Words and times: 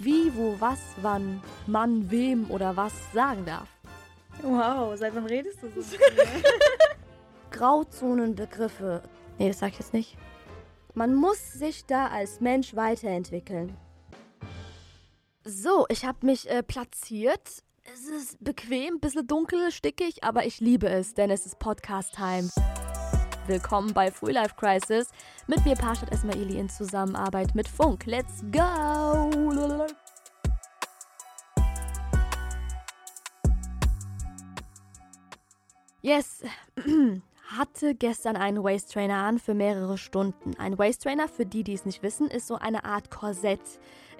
wie, 0.00 0.34
wo, 0.34 0.56
was, 0.58 0.80
wann 1.00 1.42
man 1.66 2.10
wem 2.10 2.50
oder 2.50 2.76
was 2.76 2.92
sagen 3.12 3.44
darf. 3.44 3.68
Wow, 4.42 4.96
seit 4.96 5.14
wann 5.14 5.26
redest 5.26 5.62
du 5.62 5.68
so? 5.80 5.96
Grauzonenbegriffe. 7.50 9.02
Nee, 9.38 9.48
das 9.48 9.58
sag 9.58 9.72
ich 9.72 9.78
jetzt 9.78 9.92
nicht. 9.92 10.16
Man 10.94 11.14
muss 11.14 11.52
sich 11.52 11.84
da 11.86 12.08
als 12.08 12.40
Mensch 12.40 12.74
weiterentwickeln. 12.74 13.76
So, 15.44 15.86
ich 15.88 16.04
habe 16.04 16.26
mich 16.26 16.48
äh, 16.50 16.62
platziert. 16.62 17.62
Es 17.92 18.06
ist 18.06 18.42
bequem, 18.42 19.00
bisschen 19.00 19.26
dunkel, 19.26 19.70
stickig, 19.72 20.22
aber 20.22 20.46
ich 20.46 20.60
liebe 20.60 20.88
es, 20.88 21.14
denn 21.14 21.30
es 21.30 21.46
ist 21.46 21.58
Podcast-Time. 21.58 22.50
Willkommen 23.46 23.94
bei 23.94 24.10
Free 24.10 24.32
Life 24.32 24.54
Crisis 24.56 25.08
mit 25.46 25.64
mir 25.64 25.74
Parshad 25.74 26.12
Esmaili 26.12 26.58
in 26.58 26.68
Zusammenarbeit 26.68 27.54
mit 27.54 27.66
Funk. 27.66 28.04
Let's 28.06 28.44
go! 28.52 29.30
Yes, 36.02 36.42
hatte 37.58 37.94
gestern 37.94 38.36
einen 38.36 38.62
Waist 38.62 38.92
Trainer 38.92 39.16
an 39.16 39.38
für 39.38 39.54
mehrere 39.54 39.98
Stunden. 39.98 40.54
Ein 40.58 40.78
Waist 40.78 41.02
Trainer, 41.02 41.26
für 41.26 41.46
die, 41.46 41.64
die 41.64 41.74
es 41.74 41.84
nicht 41.84 42.02
wissen, 42.02 42.28
ist 42.28 42.46
so 42.46 42.56
eine 42.56 42.84
Art 42.84 43.10
Korsett. 43.10 43.60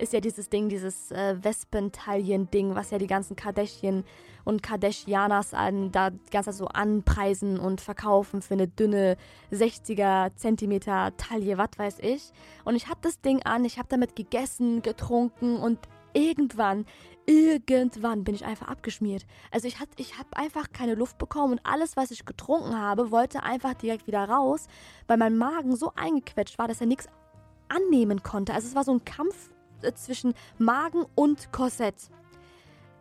Ist 0.01 0.15
ja 0.15 0.21
dieses 0.21 0.49
Ding, 0.49 0.71
dieses 0.71 1.11
äh, 1.11 1.37
Wespentaillen-Ding, 1.43 2.75
was 2.75 2.91
ja 2.91 2.97
die 2.97 3.07
ganzen 3.07 3.37
Kardashian 3.37 4.05
und 4.45 4.63
Kardashianas 4.63 5.53
an, 5.53 5.93
da 5.93 6.11
ganz 6.31 6.47
so 6.57 6.67
anpreisen 6.69 7.61
und 7.61 7.83
verkaufen 7.83 8.41
für 8.41 8.55
eine 8.55 8.67
dünne 8.67 9.19
60er 9.53 10.35
Zentimeter 10.37 11.15
Taille, 11.19 11.59
was 11.59 11.71
weiß 11.77 11.99
ich. 12.01 12.33
Und 12.65 12.77
ich 12.77 12.89
hatte 12.89 13.03
das 13.03 13.21
Ding 13.21 13.43
an, 13.43 13.67
ich 13.67 13.79
habe 13.79 13.89
damit 13.91 14.17
gegessen, 14.17 14.81
getrunken 14.81 15.59
und 15.59 15.79
irgendwann, 16.15 16.87
irgendwann 17.27 18.25
bin 18.25 18.35
ich 18.35 18.47
einfach 18.47 18.69
abgeschmiert. 18.69 19.27
Also 19.51 19.69
ich, 19.69 19.77
ich 19.99 20.19
habe 20.19 20.35
einfach 20.35 20.73
keine 20.73 20.95
Luft 20.95 21.19
bekommen 21.19 21.53
und 21.53 21.61
alles, 21.65 21.99
was 21.99 22.11
ich 22.11 22.25
getrunken 22.25 22.79
habe, 22.79 23.11
wollte 23.11 23.43
einfach 23.43 23.75
direkt 23.75 24.07
wieder 24.07 24.25
raus, 24.25 24.67
weil 25.07 25.19
mein 25.19 25.37
Magen 25.37 25.77
so 25.77 25.93
eingequetscht 25.95 26.59
war, 26.59 26.69
dass 26.69 26.81
er 26.81 26.87
nichts 26.87 27.07
annehmen 27.69 28.23
konnte. 28.23 28.55
Also 28.55 28.67
es 28.67 28.75
war 28.75 28.85
so 28.85 28.93
ein 28.93 29.05
Kampf 29.05 29.51
zwischen 29.95 30.35
Magen 30.59 31.05
und 31.15 31.53
Korsett. 31.53 32.11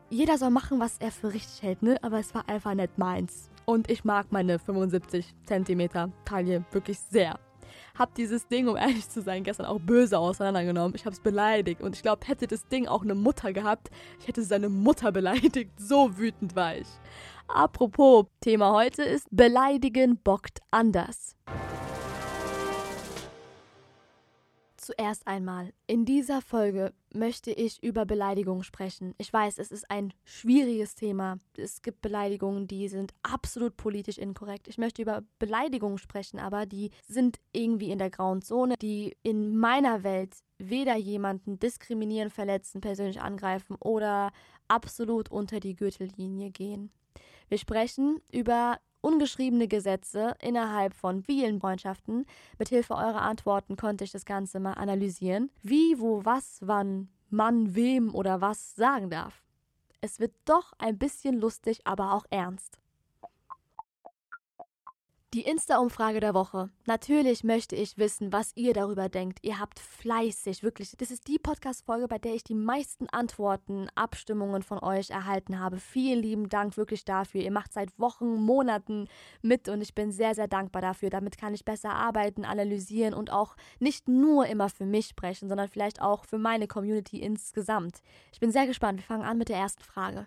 Jeder 0.09 0.37
soll 0.37 0.49
machen, 0.49 0.79
was 0.79 0.97
er 0.99 1.11
für 1.11 1.33
richtig 1.33 1.61
hält, 1.61 1.83
ne? 1.83 1.97
Aber 2.01 2.19
es 2.19 2.33
war 2.33 2.49
einfach 2.49 2.73
nicht 2.73 2.97
meins. 2.97 3.49
Und 3.65 3.91
ich 3.91 4.03
mag 4.03 4.31
meine 4.31 4.57
75 4.57 5.35
Zentimeter 5.45 6.11
Taille 6.25 6.65
wirklich 6.71 6.99
sehr 6.99 7.39
habe 7.99 8.11
dieses 8.15 8.47
Ding, 8.47 8.67
um 8.67 8.77
ehrlich 8.77 9.09
zu 9.09 9.21
sein, 9.21 9.43
gestern 9.43 9.65
auch 9.65 9.79
böse 9.79 10.17
auseinandergenommen. 10.17 10.95
Ich 10.95 11.05
habe 11.05 11.13
es 11.13 11.19
beleidigt 11.19 11.81
und 11.81 11.95
ich 11.95 12.01
glaube, 12.01 12.25
hätte 12.25 12.47
das 12.47 12.67
Ding 12.67 12.87
auch 12.87 13.03
eine 13.03 13.15
Mutter 13.15 13.53
gehabt, 13.53 13.89
ich 14.19 14.27
hätte 14.27 14.43
seine 14.43 14.69
Mutter 14.69 15.11
beleidigt. 15.11 15.71
So 15.77 16.17
wütend 16.17 16.55
war 16.55 16.75
ich. 16.75 16.87
Apropos, 17.47 18.27
Thema 18.41 18.73
heute 18.73 19.03
ist 19.03 19.27
Beleidigen 19.31 20.17
bockt 20.17 20.59
anders. 20.71 21.35
Zuerst 24.89 25.27
einmal, 25.27 25.71
in 25.85 26.03
dieser 26.03 26.41
Folge 26.41 26.93
möchte 27.13 27.51
ich 27.51 27.83
über 27.83 28.07
Beleidigungen 28.07 28.63
sprechen. 28.63 29.13
Ich 29.19 29.31
weiß, 29.31 29.59
es 29.59 29.71
ist 29.71 29.91
ein 29.91 30.13
schwieriges 30.23 30.95
Thema. 30.95 31.37
Es 31.55 31.83
gibt 31.83 32.01
Beleidigungen, 32.01 32.65
die 32.65 32.87
sind 32.87 33.13
absolut 33.21 33.77
politisch 33.77 34.17
inkorrekt. 34.17 34.67
Ich 34.67 34.79
möchte 34.79 35.03
über 35.03 35.21
Beleidigungen 35.37 35.99
sprechen, 35.99 36.39
aber 36.39 36.65
die 36.65 36.89
sind 37.07 37.37
irgendwie 37.51 37.91
in 37.91 37.99
der 37.99 38.09
grauen 38.09 38.41
Zone, 38.41 38.77
die 38.81 39.15
in 39.21 39.55
meiner 39.55 40.01
Welt 40.01 40.37
weder 40.57 40.95
jemanden 40.95 41.59
diskriminieren, 41.59 42.31
verletzen, 42.31 42.81
persönlich 42.81 43.21
angreifen 43.21 43.75
oder 43.79 44.31
absolut 44.67 45.29
unter 45.29 45.59
die 45.59 45.75
Gürtellinie 45.75 46.49
gehen. 46.49 46.91
Wir 47.47 47.59
sprechen 47.59 48.21
über 48.31 48.79
ungeschriebene 49.01 49.67
Gesetze 49.67 50.35
innerhalb 50.41 50.93
von 50.93 51.23
vielen 51.23 51.59
Freundschaften. 51.59 52.25
Mithilfe 52.57 52.93
eurer 52.93 53.21
Antworten 53.21 53.75
konnte 53.75 54.03
ich 54.03 54.11
das 54.11 54.25
Ganze 54.25 54.59
mal 54.59 54.73
analysieren. 54.73 55.51
Wie, 55.61 55.99
wo, 55.99 56.25
was, 56.25 56.59
wann 56.61 57.09
man 57.29 57.75
wem 57.75 58.13
oder 58.13 58.41
was 58.41 58.75
sagen 58.75 59.09
darf. 59.09 59.43
Es 60.01 60.19
wird 60.19 60.33
doch 60.45 60.73
ein 60.77 60.97
bisschen 60.97 61.39
lustig, 61.39 61.81
aber 61.85 62.13
auch 62.13 62.25
ernst. 62.29 62.79
Die 65.35 65.43
Insta-Umfrage 65.43 66.19
der 66.21 66.33
Woche. 66.33 66.71
Natürlich 66.87 67.43
möchte 67.43 67.75
ich 67.75 67.99
wissen, 67.99 68.33
was 68.33 68.51
ihr 68.55 68.73
darüber 68.73 69.09
denkt. 69.09 69.37
Ihr 69.43 69.59
habt 69.59 69.77
fleißig, 69.77 70.63
wirklich. 70.63 70.95
Das 70.97 71.11
ist 71.11 71.27
die 71.27 71.37
Podcast-Folge, 71.37 72.07
bei 72.07 72.17
der 72.17 72.33
ich 72.33 72.43
die 72.43 72.55
meisten 72.55 73.07
Antworten, 73.09 73.89
Abstimmungen 73.93 74.63
von 74.63 74.79
euch 74.79 75.11
erhalten 75.11 75.59
habe. 75.59 75.77
Vielen 75.77 76.23
lieben 76.23 76.49
Dank 76.49 76.77
wirklich 76.77 77.05
dafür. 77.05 77.41
Ihr 77.41 77.51
macht 77.51 77.73
seit 77.73 77.99
Wochen, 77.99 78.41
Monaten 78.41 79.07
mit 79.43 79.69
und 79.69 79.81
ich 79.81 79.93
bin 79.93 80.11
sehr, 80.11 80.33
sehr 80.33 80.47
dankbar 80.47 80.81
dafür. 80.81 81.11
Damit 81.11 81.37
kann 81.37 81.53
ich 81.53 81.63
besser 81.63 81.91
arbeiten, 81.91 82.43
analysieren 82.43 83.13
und 83.13 83.31
auch 83.31 83.55
nicht 83.77 84.07
nur 84.07 84.47
immer 84.47 84.69
für 84.69 84.87
mich 84.87 85.09
sprechen, 85.09 85.47
sondern 85.47 85.67
vielleicht 85.67 86.01
auch 86.01 86.25
für 86.25 86.39
meine 86.39 86.65
Community 86.65 87.21
insgesamt. 87.21 88.01
Ich 88.33 88.39
bin 88.39 88.51
sehr 88.51 88.65
gespannt. 88.65 88.97
Wir 88.97 89.05
fangen 89.05 89.25
an 89.25 89.37
mit 89.37 89.49
der 89.49 89.57
ersten 89.57 89.83
Frage. 89.83 90.25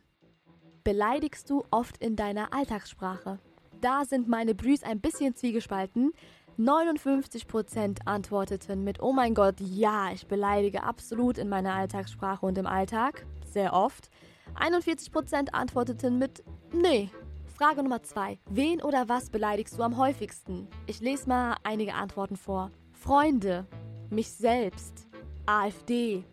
Beleidigst 0.85 1.51
du 1.51 1.65
oft 1.73 1.97
in 1.99 2.15
deiner 2.15 2.55
Alltagssprache? 2.55 3.41
Da 3.83 4.05
sind 4.05 4.29
meine 4.29 4.55
Brüs 4.55 4.85
ein 4.85 5.01
bisschen 5.01 5.35
zwiegespalten. 5.35 6.13
59% 6.57 7.99
antworteten 8.05 8.85
mit 8.85 9.03
Oh 9.03 9.13
mein 9.13 9.35
Gott, 9.35 9.57
ja, 9.59 10.13
ich 10.13 10.29
beleidige 10.29 10.85
absolut 10.85 11.37
in 11.37 11.49
meiner 11.49 11.75
Alltagssprache 11.75 12.47
und 12.47 12.57
im 12.59 12.67
Alltag. 12.67 13.27
Sehr 13.45 13.73
oft. 13.73 14.09
41% 14.55 15.49
antworteten 15.53 16.19
mit 16.19 16.45
Nee. 16.73 17.11
Frage 17.57 17.83
Nummer 17.83 18.05
2. 18.05 18.39
Wen 18.51 18.81
oder 18.83 19.09
was 19.09 19.31
beleidigst 19.31 19.77
du 19.77 19.83
am 19.83 19.97
häufigsten? 19.97 20.69
Ich 20.87 21.01
lese 21.01 21.29
mal 21.29 21.57
einige 21.65 21.95
Antworten 21.95 22.37
vor. 22.37 22.71
Freunde, 22.93 23.67
mich 24.11 24.31
selbst, 24.31 25.09
AfD, 25.47 26.25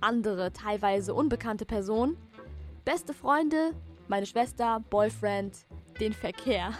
andere, 0.00 0.52
teilweise 0.52 1.14
unbekannte 1.14 1.66
Personen, 1.66 2.16
beste 2.84 3.14
Freunde, 3.14 3.70
meine 4.08 4.26
Schwester, 4.26 4.80
Boyfriend, 4.90 5.65
den 6.00 6.12
Verkehr. 6.12 6.72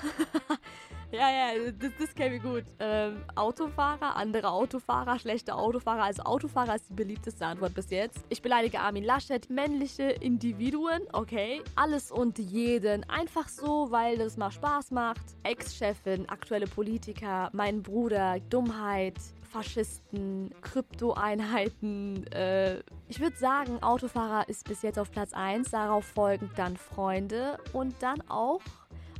ja, 1.12 1.30
ja, 1.30 1.72
das, 1.78 1.90
das 1.98 2.14
kennen 2.14 2.42
wir 2.42 2.50
gut. 2.50 2.64
Ähm, 2.78 3.24
Autofahrer, 3.34 4.16
andere 4.16 4.50
Autofahrer, 4.50 5.18
schlechte 5.18 5.54
Autofahrer. 5.54 6.04
Also 6.04 6.22
Autofahrer 6.22 6.76
ist 6.76 6.88
die 6.90 6.94
beliebteste 6.94 7.46
Antwort 7.46 7.74
bis 7.74 7.90
jetzt. 7.90 8.24
Ich 8.28 8.42
beleidige 8.42 8.80
Armin 8.80 9.04
Laschet, 9.04 9.48
männliche 9.50 10.04
Individuen, 10.10 11.02
okay. 11.12 11.62
Alles 11.74 12.10
und 12.10 12.38
jeden. 12.38 13.08
Einfach 13.08 13.48
so, 13.48 13.90
weil 13.90 14.18
das 14.18 14.36
mal 14.36 14.50
Spaß 14.50 14.90
macht. 14.90 15.22
Ex-Chefin, 15.42 16.28
aktuelle 16.28 16.66
Politiker, 16.66 17.50
mein 17.52 17.82
Bruder, 17.82 18.38
Dummheit, 18.50 19.16
Faschisten, 19.46 20.54
Kryptoeinheiten. 20.60 22.26
Äh, 22.32 22.80
ich 23.08 23.20
würde 23.20 23.36
sagen, 23.36 23.82
Autofahrer 23.82 24.48
ist 24.48 24.68
bis 24.68 24.82
jetzt 24.82 24.98
auf 24.98 25.10
Platz 25.10 25.32
1, 25.32 25.70
darauf 25.70 26.04
folgend 26.04 26.50
dann 26.56 26.76
Freunde 26.76 27.58
und 27.72 27.94
dann 28.00 28.20
auch 28.28 28.60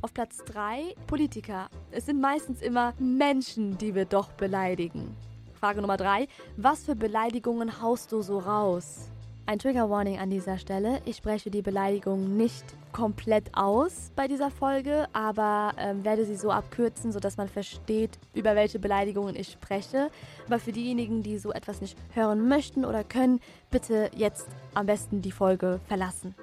auf 0.01 0.13
Platz 0.13 0.43
3 0.45 0.95
Politiker. 1.07 1.69
Es 1.91 2.05
sind 2.05 2.21
meistens 2.21 2.61
immer 2.61 2.93
Menschen, 2.99 3.77
die 3.77 3.95
wir 3.95 4.05
doch 4.05 4.31
beleidigen. 4.33 5.15
Frage 5.53 5.81
Nummer 5.81 5.97
3. 5.97 6.27
Was 6.55 6.83
für 6.83 6.95
Beleidigungen 6.95 7.81
haust 7.81 8.11
du 8.11 8.21
so 8.21 8.39
raus? 8.39 9.09
Ein 9.47 9.59
Trigger 9.59 9.89
Warning 9.89 10.19
an 10.19 10.29
dieser 10.29 10.57
Stelle. 10.57 11.01
Ich 11.05 11.15
spreche 11.15 11.49
die 11.49 11.61
Beleidigung 11.61 12.35
nicht 12.35 12.65
komplett 12.91 13.49
aus 13.53 14.11
bei 14.15 14.27
dieser 14.27 14.51
Folge, 14.51 15.07
aber 15.13 15.71
ähm, 15.77 16.03
werde 16.03 16.25
sie 16.25 16.35
so 16.35 16.51
abkürzen, 16.51 17.11
sodass 17.11 17.37
man 17.37 17.47
versteht, 17.47 18.19
über 18.33 18.55
welche 18.55 18.77
Beleidigungen 18.77 19.35
ich 19.35 19.49
spreche. 19.51 20.09
Aber 20.47 20.59
für 20.59 20.73
diejenigen, 20.73 21.23
die 21.23 21.37
so 21.37 21.53
etwas 21.53 21.79
nicht 21.79 21.97
hören 22.13 22.49
möchten 22.49 22.83
oder 22.83 23.05
können, 23.05 23.39
bitte 23.71 24.11
jetzt 24.15 24.47
am 24.73 24.85
besten 24.85 25.21
die 25.21 25.31
Folge 25.31 25.79
verlassen. 25.87 26.35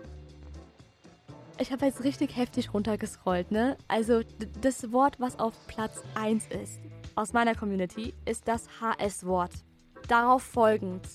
Ich 1.57 1.71
habe 1.71 1.87
jetzt 1.87 2.03
richtig 2.03 2.37
heftig 2.37 2.75
runtergescrollt, 2.75 3.53
ne? 3.53 3.77
Also 3.87 4.23
das 4.61 4.91
Wort, 4.91 5.21
was 5.21 5.39
auf 5.39 5.55
Platz 5.69 6.03
1 6.17 6.49
ist, 6.49 6.81
aus 7.15 7.33
meiner 7.33 7.55
Community, 7.55 8.13
ist 8.25 8.49
das 8.49 8.67
HS-Wort. 8.81 9.53
Darauf 10.09 10.43
folgend 10.43 11.07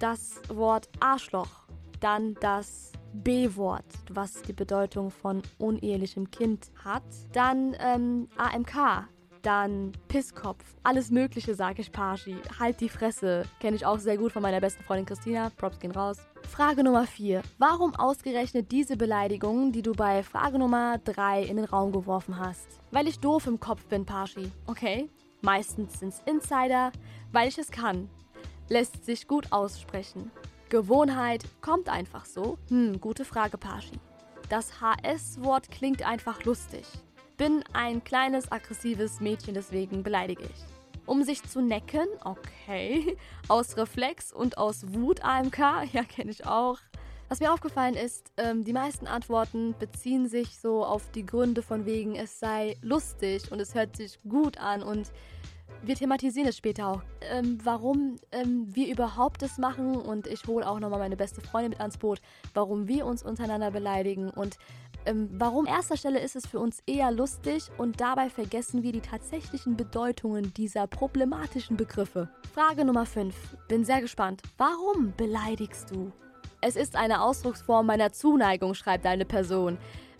das 0.00 0.40
Wort 0.48 0.88
Arschloch, 0.98 1.68
dann 2.00 2.34
das 2.40 2.90
B-Wort, 3.12 3.84
was 4.10 4.42
die 4.42 4.52
Bedeutung 4.52 5.12
von 5.12 5.42
unehelichem 5.58 6.28
Kind 6.32 6.72
hat, 6.84 7.04
dann 7.32 7.76
ähm, 7.78 8.28
AMK, 8.36 9.06
dann 9.44 9.92
Pisskopf, 10.08 10.64
alles 10.82 11.10
Mögliche, 11.10 11.54
sage 11.54 11.82
ich 11.82 11.92
Parshi. 11.92 12.36
Halt 12.58 12.80
die 12.80 12.88
Fresse, 12.88 13.44
kenne 13.60 13.76
ich 13.76 13.86
auch 13.86 13.98
sehr 13.98 14.16
gut 14.16 14.32
von 14.32 14.42
meiner 14.42 14.60
besten 14.60 14.82
Freundin 14.82 15.06
Christina. 15.06 15.50
Props 15.56 15.78
gehen 15.78 15.92
raus. 15.92 16.18
Frage 16.48 16.82
Nummer 16.82 17.06
4. 17.06 17.42
Warum 17.58 17.94
ausgerechnet 17.94 18.72
diese 18.72 18.96
Beleidigung, 18.96 19.72
die 19.72 19.82
du 19.82 19.92
bei 19.92 20.22
Frage 20.22 20.58
Nummer 20.58 20.98
3 20.98 21.42
in 21.42 21.56
den 21.56 21.64
Raum 21.64 21.92
geworfen 21.92 22.38
hast? 22.38 22.80
Weil 22.90 23.08
ich 23.08 23.20
doof 23.20 23.46
im 23.46 23.60
Kopf 23.60 23.84
bin, 23.86 24.04
Parshi. 24.04 24.50
Okay. 24.66 25.08
Meistens 25.42 26.00
sind 26.00 26.08
es 26.08 26.22
Insider, 26.24 26.90
weil 27.30 27.48
ich 27.48 27.58
es 27.58 27.70
kann. 27.70 28.08
Lässt 28.70 29.04
sich 29.04 29.28
gut 29.28 29.52
aussprechen. 29.52 30.30
Gewohnheit, 30.70 31.44
kommt 31.60 31.90
einfach 31.90 32.24
so? 32.24 32.56
Hm, 32.68 32.98
gute 32.98 33.26
Frage, 33.26 33.58
Pashi. 33.58 34.00
Das 34.48 34.80
HS-Wort 34.80 35.70
klingt 35.70 36.02
einfach 36.02 36.44
lustig. 36.44 36.86
Bin 37.36 37.64
ein 37.72 38.04
kleines, 38.04 38.50
aggressives 38.52 39.20
Mädchen, 39.20 39.54
deswegen 39.54 40.02
beleidige 40.02 40.44
ich. 40.44 40.64
Um 41.06 41.22
sich 41.22 41.42
zu 41.42 41.60
necken, 41.60 42.06
okay. 42.24 43.16
Aus 43.48 43.76
Reflex 43.76 44.32
und 44.32 44.56
aus 44.56 44.94
Wut 44.94 45.24
AMK, 45.24 45.58
ja, 45.92 46.04
kenne 46.04 46.30
ich 46.30 46.46
auch. 46.46 46.78
Was 47.28 47.40
mir 47.40 47.52
aufgefallen 47.52 47.94
ist, 47.94 48.30
ähm, 48.36 48.64
die 48.64 48.72
meisten 48.72 49.06
Antworten 49.06 49.74
beziehen 49.78 50.28
sich 50.28 50.58
so 50.58 50.84
auf 50.84 51.10
die 51.10 51.26
Gründe 51.26 51.62
von 51.62 51.86
wegen, 51.86 52.14
es 52.14 52.38
sei 52.38 52.76
lustig 52.82 53.50
und 53.50 53.60
es 53.60 53.74
hört 53.74 53.96
sich 53.96 54.20
gut 54.28 54.58
an 54.58 54.82
und 54.82 55.10
wir 55.82 55.96
thematisieren 55.96 56.48
es 56.48 56.56
später 56.56 56.88
auch, 56.88 57.02
ähm, 57.20 57.58
warum 57.62 58.16
ähm, 58.32 58.66
wir 58.74 58.88
überhaupt 58.88 59.42
das 59.42 59.58
machen 59.58 59.96
und 59.96 60.26
ich 60.26 60.46
hole 60.46 60.68
auch 60.68 60.78
nochmal 60.78 60.98
meine 60.98 61.16
beste 61.16 61.40
Freundin 61.40 61.70
mit 61.70 61.80
ans 61.80 61.98
Boot, 61.98 62.20
warum 62.54 62.88
wir 62.88 63.06
uns 63.06 63.22
untereinander 63.22 63.70
beleidigen 63.70 64.30
und 64.30 64.58
ähm, 65.06 65.28
warum 65.32 65.66
erster 65.66 65.96
Stelle 65.96 66.20
ist 66.20 66.36
es 66.36 66.46
für 66.46 66.58
uns 66.58 66.82
eher 66.86 67.10
lustig 67.10 67.70
und 67.78 68.00
dabei 68.00 68.30
vergessen 68.30 68.82
wir 68.82 68.92
die 68.92 69.00
tatsächlichen 69.00 69.76
Bedeutungen 69.76 70.54
dieser 70.54 70.86
problematischen 70.86 71.76
Begriffe. 71.76 72.28
Frage 72.52 72.84
Nummer 72.84 73.06
5. 73.06 73.34
Bin 73.68 73.84
sehr 73.84 74.00
gespannt. 74.00 74.42
Warum 74.56 75.12
beleidigst 75.16 75.90
du? 75.90 76.12
Es 76.60 76.76
ist 76.76 76.96
eine 76.96 77.22
Ausdrucksform 77.22 77.86
meiner 77.86 78.12
Zuneigung, 78.12 78.74
schreibt 78.74 79.04
eine 79.04 79.26
Person. 79.26 79.76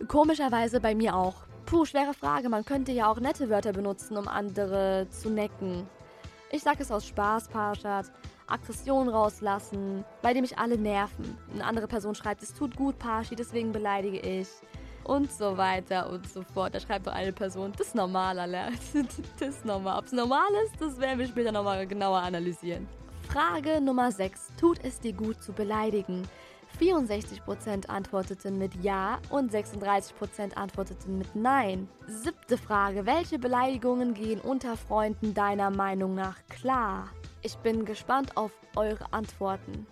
Komischerweise 0.09 0.81
bei 0.81 0.95
mir 0.95 1.17
auch. 1.17 1.47
Puh, 1.65 1.87
schwere 1.87 2.13
Frage. 2.13 2.51
Man 2.51 2.67
könnte 2.67 2.93
ja 2.93 3.11
auch 3.11 3.19
nette 3.19 3.49
Wörter 3.49 3.73
benutzen, 3.73 4.19
um 4.19 4.29
andere 4.29 5.07
zu 5.09 5.31
necken. 5.31 5.89
Ich 6.51 6.63
sage 6.63 6.83
es 6.83 6.91
aus 6.91 7.07
Spaß, 7.07 7.49
Parshad. 7.49 8.13
Aggression 8.47 9.09
rauslassen, 9.09 10.05
bei 10.23 10.33
dem 10.33 10.43
mich 10.43 10.59
alle 10.59 10.79
nerven. 10.79 11.37
Eine 11.53 11.65
andere 11.65 11.87
Person 11.87 12.15
schreibt, 12.15 12.43
es 12.43 12.55
tut 12.55 12.77
gut, 12.77 12.99
Parshi, 12.99 13.37
deswegen 13.37 13.73
beleidige 13.73 14.19
ich. 14.19 14.49
Und 15.05 15.31
so 15.31 15.57
weiter 15.59 16.09
und 16.11 16.27
so 16.29 16.43
fort. 16.43 16.75
Da 16.75 16.81
schreibt 16.81 17.07
eine 17.09 17.33
Person, 17.33 17.73
das 17.77 17.89
ist 17.89 17.95
normal, 17.95 18.39
Alter. 18.39 18.71
Das 19.39 19.49
ist 19.49 19.65
normal. 19.65 19.99
Ob 19.99 20.07
es 20.07 20.13
normal 20.13 20.49
ist, 20.65 20.81
das 20.81 20.99
werden 20.99 21.19
wir 21.19 21.27
später 21.27 21.53
nochmal 21.53 21.87
genauer 21.87 22.19
analysieren. 22.19 22.87
Frage 23.29 23.81
Nummer 23.81 24.11
6. 24.11 24.53
Tut 24.59 24.79
es 24.83 25.01
dir 25.01 25.13
gut 25.13 25.43
zu 25.43 25.53
beleidigen? 25.53 26.27
64% 26.81 27.89
antworteten 27.89 28.59
mit 28.59 28.75
Ja 28.83 29.21
und 29.31 29.53
36% 29.53 30.55
antworteten 30.55 31.19
mit 31.19 31.35
Nein. 31.37 31.89
Siebte 32.07 32.57
Frage. 32.59 33.07
Welche 33.07 33.39
Beleidigungen 33.39 34.15
gehen 34.15 34.41
unter 34.41 34.77
Freunden 34.77 35.35
deiner 35.35 35.71
Meinung 35.71 36.15
nach 36.15 36.39
klar? 36.49 37.11
Ich 37.45 37.57
bin 37.59 37.85
gespannt 37.85 38.39
auf 38.39 38.53
eure 38.75 39.13
Antworten. 39.13 39.87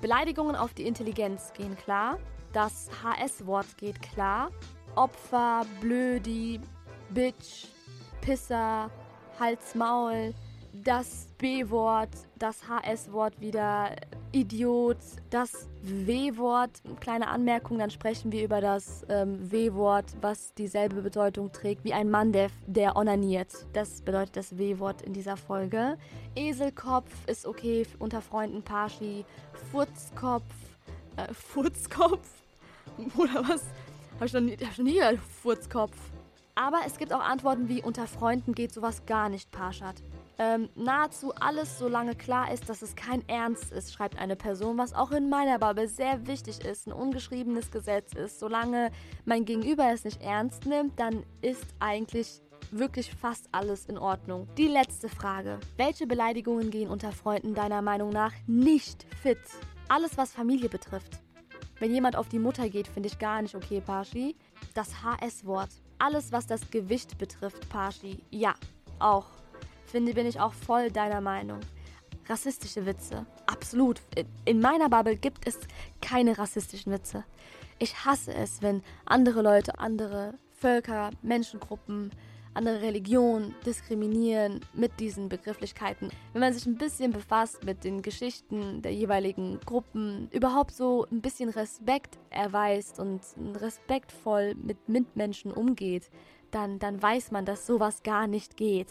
Beleidigungen 0.00 0.56
auf 0.56 0.74
die 0.74 0.84
Intelligenz 0.84 1.52
gehen 1.52 1.76
klar. 1.76 2.18
Das 2.52 2.90
HS-Wort 3.04 3.78
geht 3.78 4.02
klar. 4.02 4.50
Opfer, 4.96 5.64
Blödi, 5.80 6.60
Bitch, 7.10 7.68
Pisser, 8.20 8.90
Hals, 9.38 9.76
Maul, 9.76 10.34
das 10.84 11.28
B-Wort, 11.38 12.10
das 12.38 12.68
HS-Wort 12.68 13.40
wieder, 13.40 13.96
Idiot, 14.32 14.98
das 15.30 15.68
W-Wort, 15.82 16.82
kleine 17.00 17.28
Anmerkung, 17.28 17.78
dann 17.78 17.90
sprechen 17.90 18.32
wir 18.32 18.44
über 18.44 18.60
das 18.60 19.04
ähm, 19.08 19.50
W-Wort, 19.50 20.06
was 20.20 20.54
dieselbe 20.54 21.02
Bedeutung 21.02 21.52
trägt 21.52 21.84
wie 21.84 21.92
ein 21.92 22.10
Mann, 22.10 22.32
der, 22.32 22.48
der 22.66 22.96
onaniert. 22.96 23.66
Das 23.72 24.00
bedeutet 24.02 24.36
das 24.36 24.58
W-Wort 24.58 25.02
in 25.02 25.12
dieser 25.12 25.36
Folge. 25.36 25.98
Eselkopf 26.34 27.10
ist 27.26 27.46
okay 27.46 27.86
unter 27.98 28.22
Freunden, 28.22 28.62
Parschi. 28.62 29.24
Furzkopf, 29.70 30.44
äh, 31.16 31.32
Furzkopf? 31.32 32.28
Oder 33.16 33.48
was? 33.48 33.62
Hab 34.18 34.26
ich 34.26 34.32
noch 34.32 34.40
nie, 34.40 34.56
hab 34.56 34.78
noch 34.78 34.84
nie 34.84 34.94
gehört, 34.94 35.18
Furzkopf. 35.42 35.96
Aber 36.54 36.80
es 36.86 36.98
gibt 36.98 37.12
auch 37.12 37.20
Antworten 37.20 37.68
wie 37.68 37.82
unter 37.82 38.06
Freunden 38.06 38.54
geht 38.54 38.72
sowas 38.72 39.06
gar 39.06 39.28
nicht, 39.28 39.50
Parschat. 39.50 39.96
Ähm, 40.42 40.68
nahezu 40.74 41.32
alles, 41.36 41.78
solange 41.78 42.16
klar 42.16 42.52
ist, 42.52 42.68
dass 42.68 42.82
es 42.82 42.96
kein 42.96 43.22
Ernst 43.28 43.70
ist, 43.70 43.92
schreibt 43.92 44.18
eine 44.18 44.34
Person, 44.34 44.76
was 44.76 44.92
auch 44.92 45.12
in 45.12 45.28
meiner 45.28 45.60
Bubble 45.60 45.86
sehr 45.86 46.26
wichtig 46.26 46.64
ist, 46.64 46.88
ein 46.88 46.92
ungeschriebenes 46.92 47.70
Gesetz 47.70 48.12
ist. 48.14 48.40
Solange 48.40 48.90
mein 49.24 49.44
Gegenüber 49.44 49.92
es 49.92 50.02
nicht 50.02 50.20
ernst 50.20 50.66
nimmt, 50.66 50.98
dann 50.98 51.22
ist 51.42 51.64
eigentlich 51.78 52.42
wirklich 52.72 53.14
fast 53.14 53.48
alles 53.52 53.86
in 53.86 53.98
Ordnung. 53.98 54.48
Die 54.58 54.66
letzte 54.66 55.08
Frage. 55.08 55.60
Welche 55.76 56.08
Beleidigungen 56.08 56.70
gehen 56.70 56.90
unter 56.90 57.12
Freunden 57.12 57.54
deiner 57.54 57.80
Meinung 57.80 58.10
nach 58.10 58.32
nicht 58.48 59.06
fit? 59.22 59.38
Alles, 59.88 60.18
was 60.18 60.32
Familie 60.32 60.68
betrifft. 60.68 61.20
Wenn 61.78 61.94
jemand 61.94 62.16
auf 62.16 62.28
die 62.28 62.40
Mutter 62.40 62.68
geht, 62.68 62.88
finde 62.88 63.08
ich 63.08 63.20
gar 63.20 63.42
nicht 63.42 63.54
okay, 63.54 63.80
Pashi. 63.80 64.34
Das 64.74 65.04
HS-Wort. 65.04 65.70
Alles, 65.98 66.32
was 66.32 66.48
das 66.48 66.68
Gewicht 66.68 67.16
betrifft, 67.16 67.68
Pashi. 67.68 68.18
Ja, 68.30 68.54
auch 68.98 69.26
finde, 69.92 70.14
bin 70.14 70.26
ich 70.26 70.40
auch 70.40 70.54
voll 70.54 70.90
deiner 70.90 71.20
Meinung. 71.20 71.60
Rassistische 72.28 72.86
Witze. 72.86 73.26
Absolut. 73.46 74.00
In 74.44 74.60
meiner 74.60 74.88
Bubble 74.88 75.16
gibt 75.16 75.46
es 75.46 75.60
keine 76.00 76.38
rassistischen 76.38 76.92
Witze. 76.92 77.24
Ich 77.78 78.04
hasse 78.04 78.32
es, 78.32 78.62
wenn 78.62 78.82
andere 79.04 79.42
Leute, 79.42 79.78
andere 79.78 80.34
Völker, 80.52 81.10
Menschengruppen, 81.22 82.10
andere 82.54 82.80
Religionen 82.82 83.54
diskriminieren 83.66 84.60
mit 84.72 84.98
diesen 85.00 85.28
Begrifflichkeiten. 85.28 86.10
Wenn 86.32 86.40
man 86.40 86.54
sich 86.54 86.66
ein 86.66 86.78
bisschen 86.78 87.12
befasst 87.12 87.64
mit 87.64 87.84
den 87.84 88.02
Geschichten 88.02 88.82
der 88.82 88.94
jeweiligen 88.94 89.60
Gruppen, 89.60 90.28
überhaupt 90.30 90.72
so 90.72 91.06
ein 91.10 91.20
bisschen 91.20 91.48
Respekt 91.48 92.18
erweist 92.30 92.98
und 92.98 93.20
respektvoll 93.56 94.54
mit 94.54 94.88
Mitmenschen 94.88 95.52
umgeht, 95.52 96.10
dann, 96.50 96.78
dann 96.78 97.00
weiß 97.02 97.30
man, 97.30 97.44
dass 97.44 97.66
sowas 97.66 98.02
gar 98.02 98.26
nicht 98.26 98.56
geht. 98.56 98.88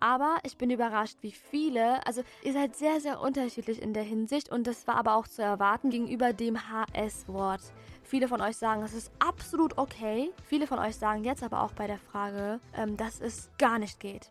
Aber 0.00 0.38
ich 0.44 0.56
bin 0.56 0.70
überrascht, 0.70 1.18
wie 1.22 1.32
viele, 1.32 2.06
also 2.06 2.22
ihr 2.42 2.52
seid 2.52 2.76
sehr, 2.76 3.00
sehr 3.00 3.20
unterschiedlich 3.20 3.82
in 3.82 3.94
der 3.94 4.02
Hinsicht 4.02 4.50
und 4.50 4.66
das 4.66 4.86
war 4.86 4.96
aber 4.96 5.16
auch 5.16 5.26
zu 5.26 5.42
erwarten 5.42 5.90
gegenüber 5.90 6.32
dem 6.32 6.58
HS-Wort. 6.70 7.60
Viele 8.02 8.28
von 8.28 8.40
euch 8.40 8.56
sagen, 8.56 8.82
es 8.82 8.94
ist 8.94 9.10
absolut 9.18 9.76
okay. 9.76 10.32
Viele 10.44 10.66
von 10.66 10.78
euch 10.78 10.96
sagen 10.96 11.24
jetzt 11.24 11.42
aber 11.42 11.62
auch 11.62 11.72
bei 11.72 11.86
der 11.86 11.98
Frage, 11.98 12.60
ähm, 12.74 12.96
dass 12.96 13.20
es 13.20 13.50
gar 13.58 13.78
nicht 13.78 14.00
geht. 14.00 14.30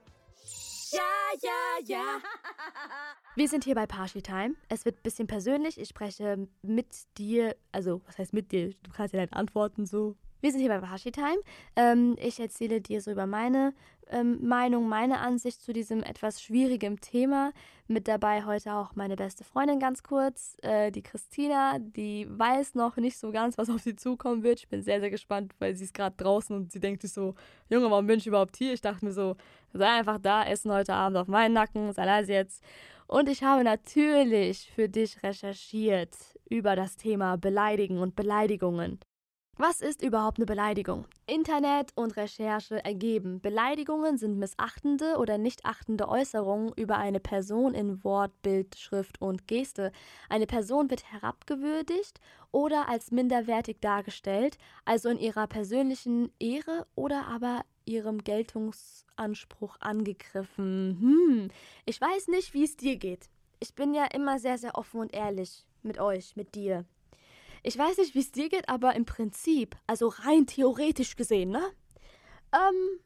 Ja, 0.92 1.02
ja, 1.42 1.86
ja. 1.86 2.04
Wir 3.36 3.48
sind 3.48 3.66
hier 3.66 3.75
bei 3.75 3.86
Party 3.86 4.22
Time. 4.22 4.56
Es 4.68 4.86
wird 4.86 4.98
ein 4.98 5.04
bisschen 5.04 5.28
persönlich. 5.28 5.80
Ich 5.80 5.90
spreche 5.90 6.48
mit 6.64 6.88
dir, 7.18 7.56
also 7.71 8.02
was 8.07 8.18
heißt 8.18 8.33
mit 8.33 8.52
dir? 8.52 8.74
Du 8.81 8.92
kannst 8.92 9.14
ja 9.14 9.19
deine 9.19 9.33
Antworten 9.33 9.86
so 9.86 10.16
wir 10.42 10.52
sind 10.52 10.62
hier 10.62 10.70
bei 10.70 10.82
Washi 10.82 11.12
Time. 11.12 11.40
Ähm, 11.76 12.16
ich 12.20 12.40
erzähle 12.40 12.82
dir 12.82 13.02
so 13.02 13.12
über 13.12 13.26
meine 13.26 13.74
ähm, 14.10 14.46
Meinung, 14.48 14.88
meine 14.88 15.20
Ansicht 15.20 15.62
zu 15.62 15.74
diesem 15.74 16.04
etwas 16.04 16.42
schwierigen 16.42 17.00
Thema. 17.02 17.52
Mit 17.88 18.08
dabei 18.08 18.46
heute 18.46 18.74
auch 18.74 18.96
meine 18.96 19.16
beste 19.16 19.44
Freundin 19.44 19.80
ganz 19.80 20.04
kurz, 20.04 20.58
äh, 20.62 20.92
die 20.92 21.02
Christina. 21.02 21.78
Die 21.80 22.28
weiß 22.30 22.76
noch 22.76 22.98
nicht 22.98 23.18
so 23.18 23.32
ganz, 23.32 23.58
was 23.58 23.70
auf 23.70 23.82
sie 23.82 23.96
zukommen 23.96 24.44
wird. 24.44 24.60
Ich 24.60 24.68
bin 24.68 24.82
sehr, 24.82 25.00
sehr 25.00 25.10
gespannt, 25.10 25.54
weil 25.60 25.76
sie 25.76 25.86
ist 25.86 25.94
gerade 25.94 26.16
draußen 26.18 26.56
und 26.56 26.72
sie 26.72 26.80
denkt 26.80 27.02
sich 27.02 27.14
so, 27.14 27.36
Junge, 27.70 27.90
warum 27.90 28.08
bin 28.08 28.20
ich 28.20 28.28
überhaupt 28.28 28.58
hier? 28.58 28.74
Ich 28.74 28.82
dachte 28.82 29.06
mir 29.06 29.14
so, 29.14 29.36
sei 29.74 29.88
einfach 29.88 30.20
da, 30.20 30.46
essen 30.46 30.72
heute 30.72 30.94
Abend 30.94 31.18
auf 31.18 31.28
meinen 31.28 31.54
Nacken, 31.54 31.92
sei 31.94 32.06
leise 32.06 32.34
jetzt. 32.34 32.64
Und 33.08 33.30
ich 33.30 33.44
habe 33.44 33.64
natürlich 33.64 34.70
für 34.76 34.90
dich 34.90 35.24
recherchiert 35.24 36.14
über 36.50 36.76
das 36.76 36.98
Thema 36.98 37.38
Beleidigen 37.38 38.00
und 38.00 38.16
Beleidigungen. 38.16 39.00
Was 39.59 39.81
ist 39.81 40.04
überhaupt 40.04 40.37
eine 40.37 40.45
Beleidigung? 40.45 41.07
Internet 41.26 41.92
und 41.95 42.16
Recherche 42.16 42.85
ergeben, 42.85 43.42
Beleidigungen 43.42 44.19
sind 44.19 44.37
missachtende 44.37 45.18
oder 45.18 45.40
nichtachtende 45.40 46.07
Äußerungen 46.07 46.73
über 46.76 46.97
eine 46.97 47.19
Person 47.19 47.73
in 47.73 48.04
Wort, 48.04 48.31
Bild, 48.44 48.78
Schrift 48.78 49.19
und 49.19 49.47
Geste. 49.47 49.92
Eine 50.30 50.45
Person 50.45 50.92
wird 50.92 51.11
herabgewürdigt 51.11 52.19
oder 52.52 52.87
als 52.87 53.09
minderwertig 53.09 53.78
dargestellt, 53.81 54.59
also 54.85 55.09
in 55.09 55.18
ihrer 55.18 55.47
persönlichen 55.47 56.31
Ehre 56.37 56.85
oder 56.94 57.26
aber 57.26 57.66
ihrem 57.85 58.23
Geltungsanspruch 58.23 59.78
angegriffen. 59.80 60.99
Hm, 61.02 61.47
ich 61.85 61.99
weiß 61.99 62.28
nicht, 62.28 62.54
wie 62.54 62.66
es 62.66 62.78
dir 62.78 62.97
geht. 62.97 63.28
Ich 63.59 63.73
bin 63.73 63.95
ja 63.95 64.06
immer 64.06 64.37
sehr, 64.37 64.59
sehr 64.59 64.76
offen 64.76 64.99
und 64.99 65.16
ehrlich 65.16 65.66
mit 65.81 65.99
euch, 65.99 66.35
mit 66.35 66.54
dir. 66.54 66.85
Ich 67.68 67.78
weiß 67.78 67.97
nicht, 67.97 68.16
wie 68.16 68.19
es 68.19 68.31
dir 68.31 68.47
geht, 68.47 68.69
aber 68.69 68.95
im 68.95 69.04
Prinzip, 69.04 69.76
also 69.88 70.07
rein 70.07 70.47
theoretisch 70.47 71.18
gesehen, 71.18 71.50
ne? 71.50 71.62
Ähm, 72.54 73.02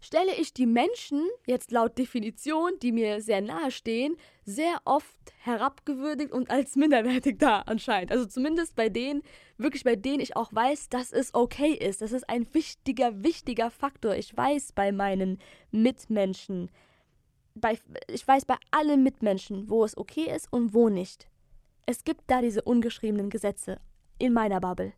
stelle 0.00 0.34
ich 0.34 0.52
die 0.52 0.66
Menschen, 0.66 1.24
jetzt 1.46 1.70
laut 1.70 1.96
Definition, 1.96 2.72
die 2.82 2.90
mir 2.90 3.20
sehr 3.20 3.40
nahe 3.40 3.70
stehen, 3.70 4.16
sehr 4.44 4.80
oft 4.84 5.16
herabgewürdigt 5.38 6.32
und 6.32 6.50
als 6.50 6.74
minderwertig 6.74 7.38
da 7.38 7.60
anscheinend. 7.60 8.10
Also 8.10 8.26
zumindest 8.26 8.74
bei 8.74 8.88
denen, 8.88 9.22
wirklich 9.58 9.84
bei 9.84 9.94
denen 9.94 10.18
ich 10.18 10.34
auch 10.34 10.52
weiß, 10.52 10.88
dass 10.88 11.12
es 11.12 11.32
okay 11.32 11.74
ist. 11.74 12.02
Das 12.02 12.10
ist 12.10 12.28
ein 12.28 12.52
wichtiger, 12.52 13.22
wichtiger 13.22 13.70
Faktor. 13.70 14.16
Ich 14.16 14.36
weiß 14.36 14.72
bei 14.72 14.90
meinen 14.90 15.38
Mitmenschen, 15.70 16.68
bei, 17.54 17.78
ich 18.08 18.26
weiß 18.26 18.44
bei 18.44 18.56
allen 18.72 19.04
Mitmenschen, 19.04 19.70
wo 19.70 19.84
es 19.84 19.96
okay 19.96 20.34
ist 20.34 20.52
und 20.52 20.74
wo 20.74 20.88
nicht. 20.88 21.28
Es 21.86 22.04
gibt 22.04 22.22
da 22.28 22.40
diese 22.40 22.62
ungeschriebenen 22.62 23.30
Gesetze 23.30 23.80
in 24.18 24.32
meiner 24.32 24.60
Bubble. 24.60 24.92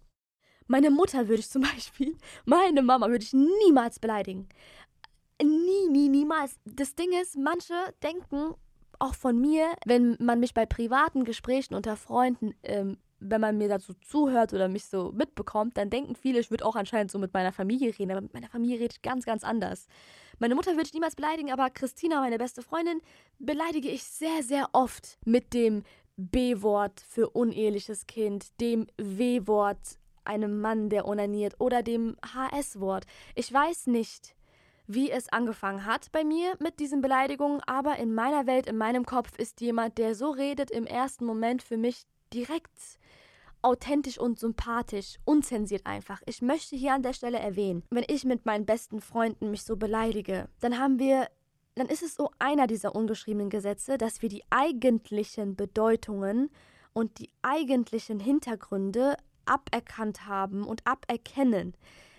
Meine 0.66 0.90
Mutter 0.90 1.28
würde 1.28 1.40
ich 1.40 1.50
zum 1.50 1.62
Beispiel, 1.74 2.16
meine 2.44 2.82
Mama 2.82 3.08
würde 3.08 3.24
ich 3.24 3.32
niemals 3.32 3.98
beleidigen. 3.98 4.48
Nie, 5.42 5.88
nie, 5.90 6.08
niemals. 6.08 6.58
Das 6.64 6.94
Ding 6.94 7.12
ist, 7.20 7.36
manche 7.36 7.74
denken 8.02 8.54
auch 8.98 9.14
von 9.14 9.38
mir, 9.38 9.66
wenn 9.84 10.16
man 10.20 10.40
mich 10.40 10.54
bei 10.54 10.64
privaten 10.64 11.24
Gesprächen 11.24 11.74
unter 11.74 11.96
Freunden, 11.96 12.54
ähm, 12.62 12.96
wenn 13.18 13.40
man 13.40 13.58
mir 13.58 13.68
dazu 13.68 13.94
zuhört 13.94 14.52
oder 14.52 14.68
mich 14.68 14.86
so 14.86 15.12
mitbekommt, 15.12 15.76
dann 15.76 15.90
denken 15.90 16.14
viele, 16.16 16.38
ich 16.38 16.50
würde 16.50 16.64
auch 16.64 16.76
anscheinend 16.76 17.10
so 17.10 17.18
mit 17.18 17.32
meiner 17.32 17.52
Familie 17.52 17.98
reden, 17.98 18.10
aber 18.10 18.20
mit 18.20 18.34
meiner 18.34 18.48
Familie 18.48 18.78
rede 18.78 18.94
ich 18.94 19.02
ganz, 19.02 19.24
ganz 19.24 19.42
anders. 19.42 19.86
Meine 20.38 20.54
Mutter 20.54 20.72
würde 20.72 20.84
ich 20.84 20.92
niemals 20.94 21.16
beleidigen, 21.16 21.50
aber 21.50 21.70
Christina, 21.70 22.20
meine 22.20 22.38
beste 22.38 22.62
Freundin, 22.62 23.00
beleidige 23.38 23.88
ich 23.88 24.02
sehr, 24.04 24.42
sehr 24.42 24.68
oft 24.72 25.18
mit 25.24 25.54
dem 25.54 25.82
B-Wort 26.16 27.00
für 27.00 27.30
uneheliches 27.30 28.06
Kind, 28.06 28.60
dem 28.60 28.86
W-Wort 28.96 29.98
einem 30.24 30.60
Mann, 30.60 30.88
der 30.88 31.06
onaniert 31.06 31.54
oder 31.60 31.82
dem 31.82 32.16
HS-Wort. 32.22 33.06
Ich 33.34 33.52
weiß 33.52 33.86
nicht, 33.86 34.34
wie 34.86 35.10
es 35.10 35.28
angefangen 35.32 35.84
hat 35.84 36.10
bei 36.12 36.24
mir 36.24 36.56
mit 36.60 36.80
diesen 36.80 37.00
Beleidigungen, 37.00 37.60
aber 37.66 37.96
in 37.96 38.14
meiner 38.14 38.46
Welt, 38.46 38.66
in 38.66 38.76
meinem 38.76 39.04
Kopf 39.04 39.36
ist 39.38 39.60
jemand, 39.60 39.98
der 39.98 40.14
so 40.14 40.30
redet, 40.30 40.70
im 40.70 40.86
ersten 40.86 41.24
Moment 41.24 41.62
für 41.62 41.76
mich 41.76 42.06
direkt 42.32 42.98
authentisch 43.62 44.18
und 44.18 44.38
sympathisch, 44.38 45.16
unzensiert 45.24 45.86
einfach. 45.86 46.22
Ich 46.26 46.40
möchte 46.40 46.76
hier 46.76 46.94
an 46.94 47.02
der 47.02 47.14
Stelle 47.14 47.38
erwähnen, 47.38 47.82
wenn 47.90 48.04
ich 48.06 48.24
mit 48.24 48.46
meinen 48.46 48.64
besten 48.64 49.00
Freunden 49.00 49.50
mich 49.50 49.64
so 49.64 49.76
beleidige, 49.76 50.48
dann 50.60 50.78
haben 50.78 50.98
wir 50.98 51.28
dann 51.76 51.88
ist 51.88 52.02
es 52.02 52.14
so 52.14 52.30
einer 52.38 52.66
dieser 52.66 52.94
ungeschriebenen 52.94 53.50
Gesetze, 53.50 53.98
dass 53.98 54.22
wir 54.22 54.28
die 54.28 54.42
eigentlichen 54.50 55.56
Bedeutungen 55.56 56.50
und 56.94 57.18
die 57.18 57.30
eigentlichen 57.42 58.18
Hintergründe 58.18 59.16
aberkannt 59.44 60.26
haben 60.26 60.64
und 60.64 60.86
aberkennen. 60.86 61.74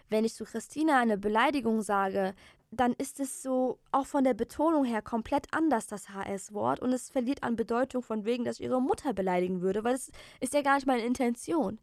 Wenn 0.10 0.24
ich 0.24 0.36
zu 0.36 0.46
Christina 0.46 1.00
eine 1.00 1.18
Beleidigung 1.18 1.82
sage, 1.82 2.34
dann 2.70 2.94
ist 2.94 3.20
es 3.20 3.42
so 3.42 3.80
auch 3.92 4.06
von 4.06 4.24
der 4.24 4.36
Betonung 4.36 4.86
her 4.86 5.02
komplett 5.02 5.48
anders, 5.52 5.88
das 5.88 6.10
HS-Wort. 6.10 6.80
Und 6.80 6.94
es 6.94 7.10
verliert 7.10 7.44
an 7.44 7.56
Bedeutung 7.56 8.04
von 8.04 8.26
wegen, 8.26 8.46
dass 8.46 8.60
ich 8.60 8.66
ihre 8.66 8.82
Mutter 8.82 9.14
beleidigen 9.14 9.62
würde, 9.62 9.84
weil 9.84 9.96
es 9.96 10.12
ist 10.40 10.54
ja 10.54 10.62
gar 10.62 10.76
nicht 10.76 10.88
meine 10.88 11.06
Intention. 11.06 11.80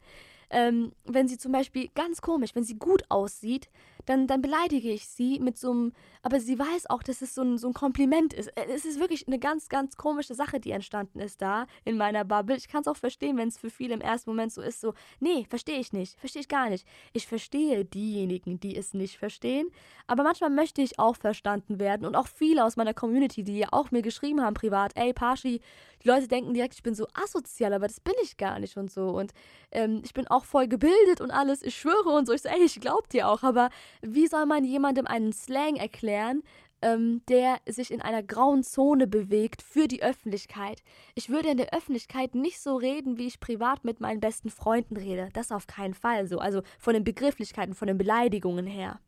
Ähm, 0.51 0.93
wenn 1.05 1.27
sie 1.27 1.39
zum 1.39 1.53
Beispiel 1.53 1.89
ganz 1.95 2.21
komisch, 2.21 2.55
wenn 2.55 2.65
sie 2.65 2.79
gut 2.79 3.03
aussieht, 3.09 3.69
dann, 4.07 4.27
dann 4.27 4.43
beleidige 4.43 4.91
ich 4.91 5.07
sie 5.07 5.39
mit 5.41 5.59
so 5.59 5.71
einem, 5.71 5.93
aber 6.23 6.41
sie 6.41 6.59
weiß 6.59 6.91
auch, 6.91 7.03
dass 7.03 7.23
es 7.23 7.35
so 7.35 7.43
ein, 7.43 7.59
so 7.59 7.69
ein 7.69 7.75
Kompliment 7.75 8.33
ist. 8.33 8.49
Äh, 8.49 8.67
es 8.75 8.85
ist 8.85 9.01
wirklich 9.01 9.27
eine 9.27 9.39
ganz, 9.39 9.69
ganz 9.69 9.97
komische 9.97 10.35
Sache, 10.35 10.61
die 10.61 10.71
entstanden 10.71 11.21
ist 11.21 11.43
da 11.43 11.67
in 11.85 11.97
meiner 11.97 12.25
Bubble. 12.25 12.57
Ich 12.57 12.69
kann 12.69 12.83
es 12.83 12.89
auch 12.89 12.97
verstehen, 12.97 13.37
wenn 13.37 13.49
es 13.49 13.59
für 13.59 13.71
viele 13.71 13.95
im 13.95 14.01
ersten 14.01 14.31
Moment 14.31 14.53
so 14.53 14.63
ist, 14.63 14.81
so, 14.81 14.95
nee, 15.21 15.47
verstehe 15.49 15.79
ich 15.79 15.93
nicht, 15.93 16.19
verstehe 16.19 16.41
ich 16.41 16.49
gar 16.49 16.71
nicht. 16.71 16.87
Ich 17.13 17.27
verstehe 17.27 17.85
diejenigen, 17.85 18.61
die 18.61 18.77
es 18.77 18.95
nicht 18.95 19.19
verstehen, 19.19 19.69
aber 20.07 20.23
manchmal 20.23 20.51
möchte 20.51 20.83
ich 20.83 20.99
auch 20.99 21.17
verstanden 21.17 21.79
werden 21.79 22.07
und 22.07 22.17
auch 22.17 22.27
viele 22.27 22.65
aus 22.65 22.77
meiner 22.77 22.95
Community, 22.95 23.43
die 23.43 23.59
ja 23.59 23.69
auch 23.73 23.91
mir 23.91 24.03
geschrieben 24.03 24.43
haben 24.43 24.55
privat, 24.55 24.93
ey, 24.97 25.13
Pashi, 25.13 25.61
die 26.05 26.09
Leute 26.09 26.29
denken 26.29 26.53
direkt, 26.53 26.75
ich 26.75 26.83
bin 26.83 26.95
so 26.95 27.07
asozial, 27.15 27.73
aber 27.73 27.87
das 27.87 28.01
bin 28.01 28.15
ich 28.23 28.37
gar 28.37 28.59
nicht 28.59 28.77
und 28.77 28.91
so. 28.91 29.09
Und 29.09 29.33
ähm, 29.71 30.03
ich 30.05 30.13
bin 30.13 30.27
auch 30.29 30.45
voll 30.45 30.69
gebildet 30.69 31.21
und 31.21 31.31
alles, 31.31 31.63
ich 31.63 31.77
schwöre 31.77 32.11
und 32.11 32.27
so. 32.27 32.33
Ich 32.33 32.43
so, 32.43 32.49
ey, 32.49 32.63
ich 32.63 32.81
glaub 32.81 33.09
dir 33.09 33.29
auch, 33.29 33.43
aber 33.43 33.71
wie 34.03 34.27
soll 34.27 34.45
man 34.47 34.65
jemandem 34.65 35.07
einen 35.07 35.33
Slang 35.33 35.77
erklären, 35.77 36.43
ähm, 36.83 37.23
der 37.29 37.57
sich 37.67 37.91
in 37.91 38.03
einer 38.03 38.23
grauen 38.23 38.63
Zone 38.63 39.07
bewegt 39.07 39.63
für 39.63 39.89
die 39.89 40.03
Öffentlichkeit? 40.03 40.83
Ich 41.15 41.31
würde 41.31 41.49
in 41.49 41.57
der 41.57 41.73
Öffentlichkeit 41.73 42.35
nicht 42.35 42.61
so 42.61 42.77
reden, 42.77 43.17
wie 43.17 43.27
ich 43.27 43.41
privat 43.41 43.85
mit 43.85 44.01
meinen 44.01 44.21
besten 44.21 44.51
Freunden 44.51 44.99
rede. 44.99 45.31
Das 45.33 45.53
auf 45.53 45.67
keinen 45.67 45.95
Fall 45.95 46.27
so. 46.27 46.39
Also 46.39 46.63
von 46.79 46.93
den 46.93 47.05
Begrifflichkeiten, 47.05 47.75
von 47.75 47.89
den 47.89 47.97
Beleidigungen 47.97 48.67
her. 48.67 49.01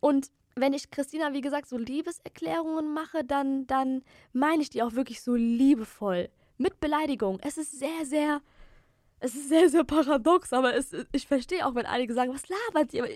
Und 0.00 0.30
wenn 0.58 0.72
ich 0.72 0.90
Christina, 0.90 1.32
wie 1.32 1.42
gesagt, 1.42 1.68
so 1.68 1.76
Liebeserklärungen 1.76 2.92
mache, 2.92 3.24
dann, 3.24 3.66
dann 3.66 4.02
meine 4.32 4.62
ich 4.62 4.70
die 4.70 4.82
auch 4.82 4.94
wirklich 4.94 5.20
so 5.22 5.34
liebevoll. 5.34 6.30
Mit 6.58 6.80
Beleidigung. 6.80 7.38
Es 7.42 7.58
ist 7.58 7.78
sehr, 7.78 8.04
sehr 8.04 8.40
es 9.18 9.34
ist 9.34 9.48
sehr, 9.48 9.70
sehr 9.70 9.84
paradox, 9.84 10.52
aber 10.52 10.74
es, 10.74 10.94
ich 11.12 11.26
verstehe 11.26 11.66
auch, 11.66 11.74
wenn 11.74 11.86
einige 11.86 12.12
sagen, 12.12 12.34
was 12.34 12.44
labert 12.48 12.92
ihr? 12.92 13.04
Aber 13.04 13.12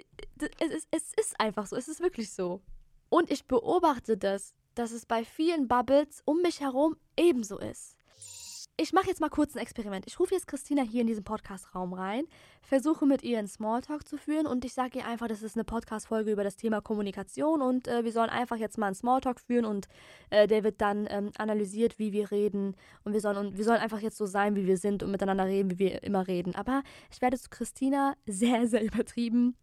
es 0.58 0.70
ist, 0.70 0.88
es 0.90 1.12
ist 1.14 1.40
einfach 1.40 1.66
so, 1.66 1.76
es 1.76 1.88
ist 1.88 2.00
wirklich 2.00 2.32
so. 2.32 2.62
Und 3.10 3.30
ich 3.30 3.44
beobachte 3.44 4.16
das, 4.16 4.54
dass 4.74 4.92
es 4.92 5.04
bei 5.04 5.24
vielen 5.24 5.68
Bubbles 5.68 6.22
um 6.24 6.40
mich 6.40 6.60
herum 6.60 6.96
ebenso 7.18 7.58
ist 7.58 7.99
ich 8.76 8.92
mache 8.92 9.08
jetzt 9.08 9.20
mal 9.20 9.28
kurz 9.28 9.54
ein 9.54 9.58
Experiment. 9.58 10.06
Ich 10.06 10.18
rufe 10.18 10.34
jetzt 10.34 10.46
Christina 10.46 10.82
hier 10.82 11.02
in 11.02 11.06
diesen 11.06 11.24
Podcast-Raum 11.24 11.92
rein, 11.92 12.24
versuche 12.62 13.04
mit 13.04 13.22
ihr 13.22 13.38
einen 13.38 13.48
Smalltalk 13.48 14.08
zu 14.08 14.16
führen 14.16 14.46
und 14.46 14.64
ich 14.64 14.72
sage 14.72 15.00
ihr 15.00 15.06
einfach, 15.06 15.28
das 15.28 15.42
ist 15.42 15.56
eine 15.56 15.64
Podcast-Folge 15.64 16.32
über 16.32 16.44
das 16.44 16.56
Thema 16.56 16.80
Kommunikation 16.80 17.60
und 17.60 17.88
äh, 17.88 18.04
wir 18.04 18.12
sollen 18.12 18.30
einfach 18.30 18.56
jetzt 18.56 18.78
mal 18.78 18.86
einen 18.86 18.94
Smalltalk 18.94 19.40
führen 19.40 19.66
und 19.66 19.88
äh, 20.30 20.46
der 20.46 20.64
wird 20.64 20.80
dann 20.80 21.06
ähm, 21.10 21.30
analysiert, 21.36 21.98
wie 21.98 22.12
wir 22.12 22.30
reden 22.30 22.74
und 23.04 23.12
wir 23.12 23.20
sollen, 23.20 23.36
und 23.36 23.58
wir 23.58 23.64
sollen 23.64 23.80
einfach 23.80 24.00
jetzt 24.00 24.16
so 24.16 24.26
sein, 24.26 24.56
wie 24.56 24.66
wir 24.66 24.78
sind 24.78 25.02
und 25.02 25.10
miteinander 25.10 25.44
reden, 25.44 25.70
wie 25.70 25.78
wir 25.78 26.02
immer 26.02 26.26
reden. 26.26 26.54
Aber 26.54 26.82
ich 27.10 27.20
werde 27.20 27.38
zu 27.38 27.50
Christina 27.50 28.14
sehr, 28.26 28.66
sehr 28.66 28.82
übertrieben 28.84 29.56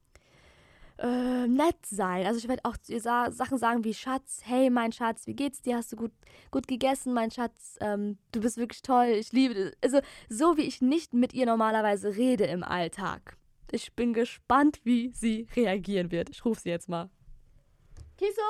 äh, 0.97 1.47
nett 1.47 1.85
sein. 1.85 2.25
Also 2.25 2.39
ich 2.39 2.47
werde 2.47 2.65
auch 2.65 2.75
sa 2.81 3.31
Sachen 3.31 3.57
sagen 3.57 3.83
wie 3.83 3.93
Schatz, 3.93 4.41
hey 4.43 4.69
mein 4.69 4.91
Schatz, 4.91 5.27
wie 5.27 5.35
geht's 5.35 5.61
dir? 5.61 5.77
Hast 5.77 5.91
du 5.91 5.95
gut, 5.95 6.11
gut 6.51 6.67
gegessen, 6.67 7.13
mein 7.13 7.31
Schatz? 7.31 7.77
Ähm, 7.81 8.17
du 8.31 8.41
bist 8.41 8.57
wirklich 8.57 8.81
toll, 8.81 9.07
ich 9.07 9.31
liebe 9.31 9.53
dich. 9.53 9.73
Also 9.81 9.99
so 10.29 10.57
wie 10.57 10.63
ich 10.63 10.81
nicht 10.81 11.13
mit 11.13 11.33
ihr 11.33 11.45
normalerweise 11.45 12.15
rede 12.15 12.45
im 12.45 12.63
Alltag. 12.63 13.37
Ich 13.71 13.93
bin 13.93 14.13
gespannt, 14.13 14.79
wie 14.83 15.11
sie 15.13 15.47
reagieren 15.55 16.11
wird. 16.11 16.29
Ich 16.29 16.45
rufe 16.45 16.61
sie 16.61 16.69
jetzt 16.69 16.89
mal. 16.89 17.09
Kiso? 18.17 18.41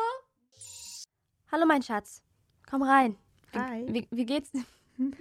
Hallo 1.51 1.66
mein 1.66 1.82
Schatz. 1.82 2.24
Komm 2.70 2.84
rein. 2.84 3.18
Hi. 3.54 3.86
Wie, 3.88 4.08
wie 4.12 4.25
geht's 4.25 4.51
dir? 4.51 4.63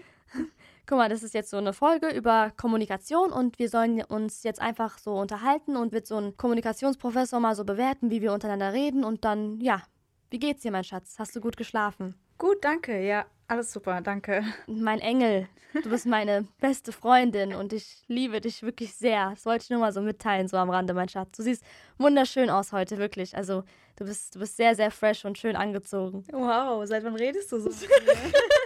guck 0.86 0.98
mal, 0.98 1.08
das 1.08 1.22
ist 1.22 1.34
jetzt 1.34 1.50
so 1.50 1.56
eine 1.56 1.72
Folge 1.72 2.08
über 2.08 2.52
Kommunikation 2.56 3.32
und 3.32 3.58
wir 3.58 3.68
sollen 3.68 4.02
uns 4.02 4.42
jetzt 4.44 4.60
einfach 4.60 4.98
so 4.98 5.14
unterhalten 5.14 5.76
und 5.76 5.92
wird 5.92 6.06
so 6.06 6.16
ein 6.16 6.36
Kommunikationsprofessor 6.36 7.40
mal 7.40 7.54
so 7.54 7.64
bewerten, 7.64 8.10
wie 8.10 8.22
wir 8.22 8.32
untereinander 8.32 8.72
reden 8.72 9.04
und 9.04 9.24
dann, 9.24 9.60
ja, 9.60 9.82
wie 10.30 10.38
geht's 10.38 10.62
dir, 10.62 10.70
mein 10.70 10.84
Schatz? 10.84 11.16
Hast 11.18 11.34
du 11.34 11.40
gut 11.40 11.56
geschlafen? 11.56 12.14
Gut, 12.38 12.58
danke. 12.62 13.00
Ja, 13.00 13.26
alles 13.48 13.72
super, 13.72 14.00
danke. 14.00 14.44
Mein 14.66 15.00
Engel, 15.00 15.48
du 15.82 15.88
bist 15.88 16.06
meine 16.06 16.46
beste 16.60 16.92
Freundin 16.92 17.54
und 17.54 17.72
ich 17.72 18.04
liebe 18.06 18.40
dich 18.40 18.62
wirklich 18.62 18.94
sehr. 18.94 19.30
Das 19.30 19.46
wollte 19.46 19.64
ich 19.64 19.70
nur 19.70 19.80
mal 19.80 19.92
so 19.92 20.02
mitteilen, 20.02 20.46
so 20.46 20.56
am 20.56 20.70
Rande, 20.70 20.94
mein 20.94 21.08
Schatz. 21.08 21.36
Du 21.36 21.42
siehst 21.42 21.64
wunderschön 21.98 22.50
aus 22.50 22.72
heute, 22.72 22.98
wirklich. 22.98 23.36
Also, 23.36 23.64
du 23.96 24.04
bist, 24.04 24.34
du 24.34 24.40
bist 24.40 24.56
sehr, 24.56 24.74
sehr 24.74 24.90
fresh 24.90 25.24
und 25.24 25.38
schön 25.38 25.56
angezogen. 25.56 26.24
Wow, 26.30 26.84
seit 26.86 27.04
wann 27.04 27.16
redest 27.16 27.50
du 27.52 27.60
so? 27.60 27.70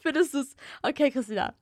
Findest 0.00 0.34
du 0.34 0.38
es? 0.38 0.56
Okay, 0.82 1.10
Christina. 1.10 1.54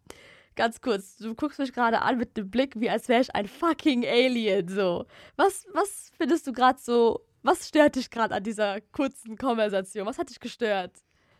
Ganz 0.56 0.80
kurz, 0.80 1.16
du 1.16 1.34
guckst 1.34 1.58
mich 1.58 1.72
gerade 1.72 2.02
an 2.02 2.16
mit 2.16 2.36
dem 2.36 2.48
Blick, 2.48 2.78
wie 2.78 2.88
als 2.88 3.08
wäre 3.08 3.20
ich 3.20 3.34
ein 3.34 3.48
fucking 3.48 4.04
Alien. 4.06 4.68
So. 4.68 5.06
Was, 5.36 5.66
was 5.72 6.12
findest 6.16 6.46
du 6.46 6.52
gerade 6.52 6.78
so? 6.80 7.26
Was 7.42 7.68
stört 7.68 7.96
dich 7.96 8.10
gerade 8.10 8.34
an 8.34 8.42
dieser 8.42 8.80
kurzen 8.80 9.36
Konversation? 9.36 10.06
Was 10.06 10.18
hat 10.18 10.30
dich 10.30 10.40
gestört? 10.40 10.92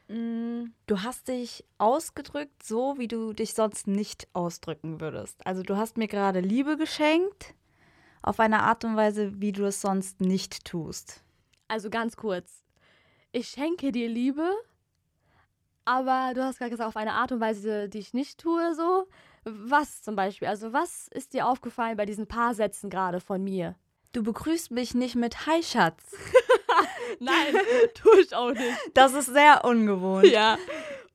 Mm, 0.09 0.67
du 0.87 1.03
hast 1.03 1.29
dich 1.29 1.65
ausgedrückt, 1.79 2.63
so 2.63 2.99
wie 2.99 3.09
du 3.09 3.33
dich 3.33 3.55
sonst 3.55 3.87
nicht 3.87 4.29
ausdrücken 4.35 5.01
würdest. 5.01 5.47
Also 5.47 5.63
du 5.63 5.77
hast 5.77 5.97
mir 5.97 6.09
gerade 6.09 6.41
Liebe 6.41 6.77
geschenkt, 6.77 7.55
auf 8.21 8.41
eine 8.41 8.63
Art 8.65 8.85
und 8.85 8.97
Weise, 8.97 9.41
wie 9.41 9.53
du 9.53 9.65
es 9.65 9.81
sonst 9.81 10.21
nicht 10.21 10.65
tust. 10.65 11.23
Also 11.69 11.89
ganz 11.89 12.17
kurz. 12.17 12.65
Ich 13.33 13.49
schenke 13.49 13.93
dir 13.93 14.09
Liebe, 14.09 14.51
aber 15.85 16.33
du 16.35 16.43
hast 16.43 16.59
gerade 16.59 16.71
gesagt, 16.71 16.89
auf 16.89 16.97
eine 16.97 17.13
Art 17.13 17.33
und 17.33 17.41
Weise, 17.41 17.89
die 17.89 17.99
ich 17.99 18.15
nicht 18.15 18.39
tue, 18.39 18.75
so. 18.75 19.07
Was 19.45 20.03
zum 20.03 20.17
Beispiel? 20.17 20.49
Also, 20.49 20.73
was 20.73 21.09
ist 21.09 21.35
dir 21.35 21.47
aufgefallen 21.47 21.97
bei 21.97 22.07
diesen 22.07 22.27
paar 22.27 22.55
Sätzen 22.55 22.89
gerade 22.89 23.21
von 23.21 23.43
mir? 23.45 23.75
Du 24.13 24.23
begrüßt 24.23 24.71
mich 24.71 24.95
nicht 24.95 25.17
mit 25.17 25.47
Hi, 25.47 25.63
Schatz. 25.63 26.15
Nein, 27.21 27.55
tue 27.95 28.21
ich 28.21 28.35
auch 28.35 28.53
nicht. 28.53 28.79
Das 28.95 29.13
ist 29.13 29.27
sehr 29.27 29.65
ungewohnt. 29.65 30.27
Ja. 30.27 30.57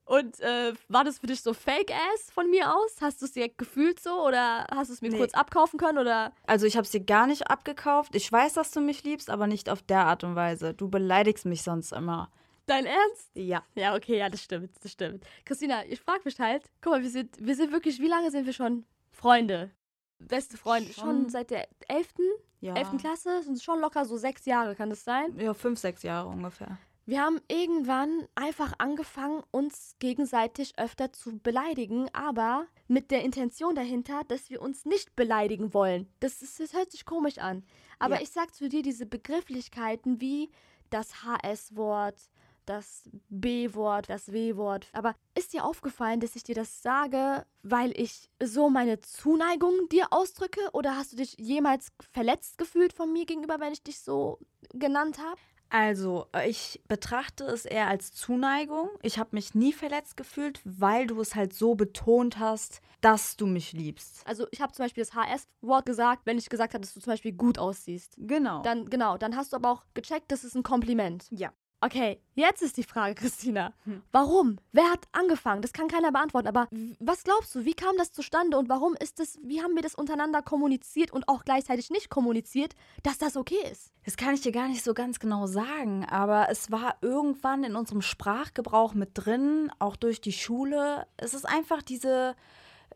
Und 0.06 0.40
äh, 0.40 0.74
war 0.88 1.04
das 1.04 1.20
für 1.20 1.28
dich 1.28 1.42
so 1.42 1.54
Fake-Ass 1.54 2.32
von 2.34 2.50
mir 2.50 2.74
aus? 2.76 2.96
Hast 3.00 3.22
du 3.22 3.26
es 3.26 3.34
dir 3.34 3.48
gefühlt 3.48 4.00
so 4.00 4.26
oder 4.26 4.66
hast 4.72 4.90
du 4.90 4.94
es 4.94 5.02
mir 5.02 5.12
nee. 5.12 5.18
kurz 5.18 5.36
abkaufen 5.36 5.80
können? 5.80 6.00
Oder? 6.00 6.34
Also 6.48 6.66
ich 6.66 6.78
habe 6.78 6.86
es 6.86 6.92
dir 6.92 7.02
gar 7.02 7.28
nicht 7.28 7.50
abgekauft. 7.50 8.16
Ich 8.16 8.32
weiß, 8.32 8.54
dass 8.54 8.72
du 8.72 8.82
mich 8.82 9.04
liebst, 9.04 9.30
aber 9.30 9.46
nicht 9.46 9.70
auf 9.70 9.84
der 9.84 10.06
Art 10.06 10.24
und 10.24 10.36
Weise. 10.36 10.74
Du 10.74 10.90
beleidigst 10.90 11.46
mich 11.46 11.62
sonst 11.62 11.94
immer. 11.94 12.32
Dein 12.70 12.86
Ernst? 12.86 13.32
Ja. 13.34 13.64
Ja, 13.76 13.96
okay, 13.96 14.18
ja, 14.18 14.30
das 14.30 14.44
stimmt, 14.44 14.72
das 14.84 14.92
stimmt. 14.92 15.24
Christina, 15.46 15.84
ich 15.86 16.00
frage 16.00 16.22
mich 16.26 16.40
halt, 16.40 16.64
guck 16.82 16.94
mal, 16.94 17.02
wir 17.02 17.10
sind, 17.10 17.36
wir 17.40 17.56
sind 17.56 17.72
wirklich, 17.72 18.00
wie 18.00 18.08
lange 18.08 18.30
sind 18.32 18.46
wir 18.46 18.54
schon 18.54 18.86
Freunde? 19.12 19.72
Beste 20.20 20.58
Freunde, 20.58 20.94
schon, 20.94 21.04
schon 21.04 21.30
seit 21.30 21.50
der 21.50 21.68
11. 21.88 22.14
Ja. 22.62 22.76
11. 22.76 22.98
Klasse? 23.00 23.42
Sind 23.44 23.62
schon 23.62 23.80
locker 23.80 24.06
so 24.06 24.18
sechs 24.18 24.46
Jahre, 24.46 24.76
kann 24.76 24.90
das 24.90 25.04
sein? 25.04 25.38
Ja, 25.40 25.54
fünf, 25.54 25.80
sechs 25.80 26.04
Jahre 26.04 26.28
ungefähr. 26.30 26.78
Wir 27.06 27.22
haben 27.22 27.42
irgendwann 27.48 28.28
einfach 28.36 28.74
angefangen, 28.78 29.42
uns 29.50 29.96
gegenseitig 29.98 30.78
öfter 30.78 31.12
zu 31.12 31.40
beleidigen, 31.40 32.08
aber 32.14 32.68
mit 32.88 33.10
der 33.10 33.24
Intention 33.24 33.74
dahinter, 33.74 34.22
dass 34.28 34.52
wir 34.52 34.62
uns 34.62 34.86
nicht 34.86 35.16
beleidigen 35.16 35.74
wollen. 35.74 36.08
Das, 36.20 36.44
ist, 36.44 36.60
das 36.60 36.74
hört 36.74 36.92
sich 36.92 37.06
komisch 37.06 37.40
an. 37.40 37.64
Aber 37.98 38.18
Ja. 38.18 38.22
ich 38.22 38.30
sag 38.30 38.54
zu 38.54 38.70
dir, 38.70 38.84
diese 38.84 39.08
Begrifflichkeiten 39.08 40.22
wie 40.22 40.52
das 40.92 41.24
HS-Wort, 41.24 42.30
das 42.70 43.10
B-Wort, 43.30 44.10
das 44.10 44.32
W-Wort. 44.32 44.88
Aber 44.94 45.16
ist 45.36 45.54
dir 45.54 45.66
aufgefallen, 45.66 46.20
dass 46.20 46.36
ich 46.36 46.44
dir 46.44 46.56
das 46.56 46.82
sage, 46.82 47.46
weil 47.64 47.92
ich 48.00 48.30
so 48.42 48.70
meine 48.70 49.02
Zuneigung 49.02 49.90
dir 49.90 50.08
ausdrücke? 50.12 50.62
Oder 50.74 50.96
hast 50.96 51.14
du 51.14 51.18
dich 51.18 51.36
jemals 51.38 51.92
verletzt 52.12 52.58
gefühlt 52.58 52.94
von 52.94 53.12
mir 53.12 53.26
gegenüber, 53.26 53.60
wenn 53.60 53.74
ich 53.74 53.84
dich 53.84 54.00
so 54.00 54.40
genannt 54.74 55.18
habe? 55.20 55.40
Also, 55.70 56.26
äh, 56.36 56.50
ich 56.50 56.82
betrachte 56.88 57.46
es 57.46 57.66
eher 57.66 57.88
als 57.88 58.12
Zuneigung. 58.12 58.90
Ich 59.04 59.20
habe 59.20 59.30
mich 59.34 59.54
nie 59.54 59.72
verletzt 59.72 60.18
gefühlt, 60.18 60.62
weil 60.64 61.08
du 61.08 61.22
es 61.22 61.36
halt 61.36 61.54
so 61.54 61.76
betont 61.76 62.40
hast, 62.40 62.82
dass 63.02 63.38
du 63.38 63.46
mich 63.46 63.72
liebst. 63.74 64.22
Also 64.26 64.48
ich 64.52 64.62
habe 64.62 64.74
zum 64.74 64.86
Beispiel 64.86 65.04
das 65.04 65.14
HS-Wort 65.14 65.86
gesagt, 65.86 66.26
wenn 66.26 66.38
ich 66.38 66.50
gesagt 66.50 66.74
habe, 66.74 66.82
dass 66.82 66.94
du 66.94 67.00
zum 67.00 67.14
Beispiel 67.14 67.34
gut 67.34 67.60
aussiehst. 67.60 68.16
Genau. 68.18 68.62
Dann, 68.64 68.90
genau, 68.90 69.18
dann 69.18 69.36
hast 69.36 69.54
du 69.54 69.58
aber 69.58 69.72
auch 69.72 69.84
gecheckt, 69.94 70.32
das 70.32 70.44
ist 70.44 70.56
ein 70.56 70.64
Kompliment. 70.64 71.28
ja. 71.30 71.52
Okay, 71.82 72.20
jetzt 72.36 72.62
ist 72.62 72.76
die 72.76 72.84
Frage, 72.84 73.16
Christina. 73.16 73.74
Hm. 73.86 74.02
Warum? 74.12 74.58
Wer 74.74 74.92
hat 74.92 75.08
angefangen? 75.14 75.62
Das 75.62 75.72
kann 75.72 75.88
keiner 75.88 76.12
beantworten. 76.12 76.48
Aber 76.48 76.68
was 77.00 77.24
glaubst 77.24 77.56
du? 77.56 77.64
Wie 77.64 77.74
kam 77.74 77.96
das 77.98 78.12
zustande 78.12 78.58
und 78.58 78.68
warum 78.68 78.96
ist 78.96 79.20
das, 79.20 79.40
wie 79.44 79.62
haben 79.62 79.76
wir 79.76 79.82
das 79.82 79.96
untereinander 79.96 80.42
kommuniziert 80.42 81.12
und 81.12 81.30
auch 81.30 81.46
gleichzeitig 81.46 81.90
nicht 81.90 82.10
kommuniziert, 82.10 82.74
dass 83.04 83.18
das 83.18 83.38
okay 83.38 83.64
ist? 83.72 83.94
Das 84.04 84.18
kann 84.18 84.34
ich 84.34 84.42
dir 84.42 84.52
gar 84.52 84.68
nicht 84.68 84.84
so 84.84 84.94
ganz 84.94 85.20
genau 85.20 85.48
sagen, 85.48 86.06
aber 86.06 86.48
es 86.50 86.70
war 86.70 86.98
irgendwann 87.02 87.64
in 87.64 87.78
unserem 87.78 88.02
Sprachgebrauch 88.02 88.94
mit 88.94 89.12
drin, 89.14 89.72
auch 89.80 89.96
durch 89.96 90.20
die 90.20 90.34
Schule. 90.34 91.08
Es 91.16 91.34
ist 91.34 91.48
einfach 91.48 91.82
diese, 91.82 92.36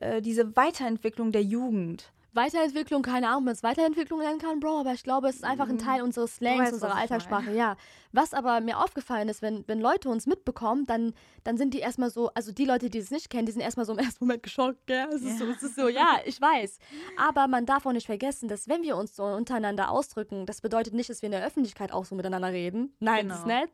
äh, 0.02 0.22
diese 0.22 0.58
Weiterentwicklung 0.58 1.32
der 1.32 1.44
Jugend. 1.44 2.12
Weiterentwicklung, 2.36 3.02
keine 3.04 3.28
Ahnung, 3.28 3.40
ob 3.40 3.46
man 3.46 3.54
es 3.54 3.64
Weiterentwicklung 3.64 4.20
nennen 4.20 4.40
kann, 4.40 4.60
Bro, 4.60 4.80
aber 4.80 4.94
ich 4.94 5.04
glaube, 5.04 5.28
es 5.30 5.36
ist 5.38 5.44
einfach 5.44 5.70
ein 5.70 5.78
Teil 5.78 6.02
unseres 6.02 6.36
Slangs, 6.36 6.58
Mhm. 6.58 6.64
weißt, 6.64 6.74
unserer 6.74 6.96
Alltagssprache, 6.96 7.52
ja. 7.52 7.76
Was 8.12 8.34
aber 8.34 8.60
mir 8.62 8.80
aufgefallen 8.80 9.30
ist, 9.30 9.42
wenn, 9.42 9.64
wenn 9.68 9.80
Leute 9.82 10.10
uns 10.10 10.26
mitbekommen, 10.28 10.86
dann, 10.86 11.14
dann 11.44 11.58
sind 11.58 11.74
die 11.74 11.80
erstmal 11.80 12.10
so, 12.10 12.30
also 12.34 12.52
die 12.52 12.66
Leute, 12.66 12.90
die 12.90 12.98
es 13.00 13.12
nicht 13.12 13.30
kennen, 13.30 13.46
die 13.46 13.52
sind 13.52 13.62
erstmal 13.62 13.86
so 13.86 13.94
im 13.94 13.98
ersten 14.06 14.26
Moment 14.26 14.44
geschockt, 14.44 14.86
gell? 14.88 15.08
Es 15.14 15.22
ist, 15.22 15.40
so, 15.40 15.46
es 15.46 15.64
ist 15.64 15.76
so, 15.76 15.88
ja, 15.88 16.20
ich 16.26 16.40
weiß. 16.42 16.80
Aber 17.18 17.48
man 17.48 17.66
darf 17.66 17.86
auch 17.86 17.92
nicht 17.94 18.06
vergessen, 18.08 18.48
dass 18.48 18.68
wenn 18.68 18.82
wir 18.84 18.98
uns 18.98 19.16
so 19.16 19.24
untereinander 19.24 19.90
ausdrücken, 19.92 20.46
das 20.46 20.62
bedeutet 20.62 20.94
nicht, 20.94 21.10
dass 21.10 21.22
wir 21.22 21.28
in 21.28 21.32
der 21.34 21.46
Öffentlichkeit 21.46 21.92
auch 21.92 22.06
so 22.06 22.16
miteinander 22.16 22.52
reden. 22.52 22.96
Nein, 23.00 23.30
das 23.30 23.40
ist 23.40 23.44
Genau. 23.46 23.60
nett. 23.62 23.72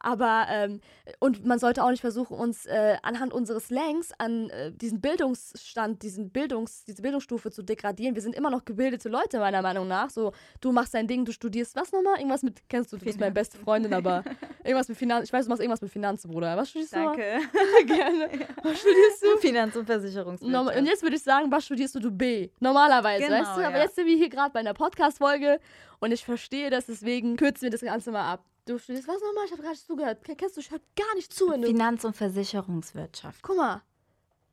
Aber, 0.00 0.46
ähm, 0.48 0.80
und 1.18 1.44
man 1.44 1.58
sollte 1.58 1.84
auch 1.84 1.90
nicht 1.90 2.00
versuchen, 2.00 2.36
uns 2.36 2.66
äh, 2.66 2.96
anhand 3.02 3.32
unseres 3.32 3.68
Slangs 3.68 4.12
an 4.18 4.50
äh, 4.50 4.72
diesen 4.72 5.00
Bildungsstand, 5.00 6.02
diesen 6.02 6.30
Bildungs, 6.30 6.84
diese 6.84 7.02
Bildungsstufe 7.02 7.50
zu 7.50 7.62
degradieren. 7.62 8.14
Wir 8.14 8.22
sind 8.22 8.34
immer 8.34 8.50
noch 8.50 8.64
gebildete 8.64 9.08
Leute, 9.08 9.38
meiner 9.38 9.62
Meinung 9.62 9.86
nach. 9.88 10.10
So, 10.10 10.32
du 10.60 10.72
machst 10.72 10.94
dein 10.94 11.06
Ding, 11.06 11.24
du 11.24 11.32
studierst 11.32 11.76
was 11.76 11.92
nochmal? 11.92 12.16
Irgendwas 12.16 12.42
mit, 12.42 12.68
kennst 12.68 12.92
du, 12.92 12.96
du 12.96 13.04
bist 13.04 13.20
meine 13.20 13.32
beste 13.32 13.58
Freundin, 13.58 13.92
aber 13.92 14.24
irgendwas 14.64 14.88
mit 14.88 14.96
Finanzen, 14.96 15.24
ich 15.24 15.32
weiß, 15.32 15.44
du 15.44 15.50
machst 15.50 15.62
irgendwas 15.62 15.82
mit 15.82 15.92
Finanzen, 15.92 16.30
Bruder. 16.30 16.56
Was 16.56 16.70
studierst 16.70 16.94
du? 16.94 17.12
Gerne. 17.86 18.30
Was 18.62 18.78
studierst 18.78 19.22
du? 19.22 19.38
Finanz- 19.38 19.76
und 19.76 19.86
Versicherungswirtschaft. 19.86 20.76
Und 20.76 20.86
jetzt 20.86 21.02
würde 21.02 21.16
ich 21.16 21.22
sagen, 21.22 21.50
was 21.50 21.64
studierst 21.64 21.94
du? 21.94 22.00
Du 22.00 22.10
B. 22.10 22.50
Normalerweise, 22.60 23.24
Genau, 23.24 23.38
weißt 23.38 23.56
du? 23.56 23.66
Aber 23.66 23.76
ja. 23.76 23.82
jetzt 23.84 23.96
sind 23.96 24.06
wir 24.06 24.16
hier 24.16 24.28
gerade 24.28 24.52
bei 24.52 24.60
einer 24.60 24.74
Podcast-Folge 24.74 25.60
und 25.98 26.12
ich 26.12 26.24
verstehe 26.24 26.70
das, 26.70 26.86
deswegen 26.86 27.36
kürzen 27.36 27.62
wir 27.62 27.70
das 27.70 27.80
Ganze 27.80 28.10
mal 28.10 28.32
ab. 28.32 28.44
Du 28.70 28.78
studierst 28.78 29.08
was 29.08 29.20
nochmal? 29.20 29.46
Ich 29.46 29.50
habe 29.52 29.68
nicht 29.68 29.84
zugehört. 29.84 30.22
Ken- 30.22 30.36
Kennst 30.36 30.56
du? 30.56 30.60
Ich 30.60 30.70
höre 30.70 30.78
gar 30.94 31.12
nicht 31.16 31.32
zu. 31.34 31.48
Du 31.50 31.62
Finanz- 31.66 32.04
und 32.04 32.14
Versicherungswirtschaft. 32.14 33.42
Guck 33.42 33.56
mal. 33.56 33.82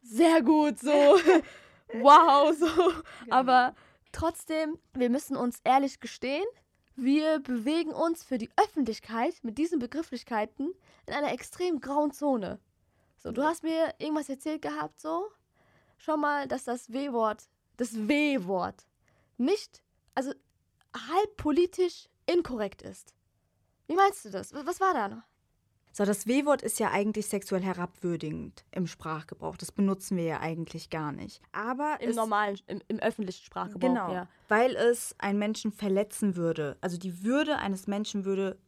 Sehr 0.02 0.42
gut, 0.42 0.80
so. 0.80 0.90
wow, 1.94 2.52
so. 2.58 2.94
Aber 3.30 3.76
trotzdem, 4.12 4.80
wir 4.94 5.12
müssen 5.12 5.38
uns 5.38 5.60
ehrlich 5.64 6.00
gestehen, 6.00 6.48
wir 6.96 7.38
bewegen 7.42 7.92
uns 7.92 8.24
für 8.24 8.40
die 8.40 8.50
Öffentlichkeit 8.58 9.36
mit 9.44 9.60
diesen 9.60 9.78
Begrifflichkeiten 9.78 10.74
in 11.06 11.14
einer 11.14 11.32
extrem 11.32 11.80
grauen 11.80 12.12
Zone. 12.12 12.60
So, 13.18 13.32
du 13.32 13.44
hast 13.44 13.62
mir 13.62 13.94
irgendwas 14.00 14.30
erzählt 14.30 14.64
gehabt, 14.64 15.00
so. 15.00 15.28
Schau 16.00 16.18
mal, 16.18 16.48
dass 16.48 16.64
das 16.64 16.92
W-Wort, 16.92 17.44
das 17.78 18.08
W-Wort, 18.08 18.88
nicht, 19.38 19.84
also 20.16 20.34
halb 21.12 21.38
politisch 21.38 22.10
inkorrekt 22.26 22.82
ist. 22.82 23.14
Wie 23.88 23.96
meinst 23.96 24.26
du 24.26 24.30
das? 24.30 24.54
Was 24.54 24.80
war 24.80 24.94
da 24.94 25.08
noch? 25.08 25.24
So, 25.98 26.06
das 26.06 26.28
W-Wort 26.28 26.62
ist 26.62 26.80
ja 26.80 26.92
eigentlich 26.92 27.26
sexuell 27.26 27.64
herabwürdigend 27.64 28.66
im 28.70 28.86
Sprachgebrauch. 28.86 29.58
Das 29.58 29.72
benutzen 29.72 30.16
wir 30.16 30.26
ja 30.26 30.40
eigentlich 30.42 30.92
gar 30.92 31.12
nicht. 31.12 31.42
Aber 31.54 31.98
Im 32.00 32.14
normalen, 32.14 32.60
im, 32.68 32.82
im 32.88 33.00
öffentlichen 33.00 33.44
Sprachgebrauch, 33.44 33.80
Genau, 33.80 34.14
ja. 34.14 34.28
weil 34.48 34.76
es 34.76 35.16
einen 35.18 35.40
Menschen 35.40 35.72
verletzen 35.72 36.36
würde. 36.36 36.78
Also 36.82 36.98
die 36.98 37.24
Würde 37.24 37.58
eines 37.58 37.88
Menschen 37.88 38.26
würde 38.26 38.60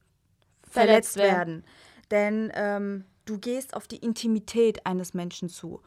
Verletzt 0.64 1.14
verletzt 1.14 1.18
werden. 1.18 1.64
Denn 2.10 2.52
ähm, 2.56 3.06
du 3.26 3.38
gehst 3.38 3.76
auf 3.76 3.88
die 3.88 3.98
Intimität 3.98 4.86
eines 4.88 5.14
Menschen 5.14 5.50
zu. 5.50 5.82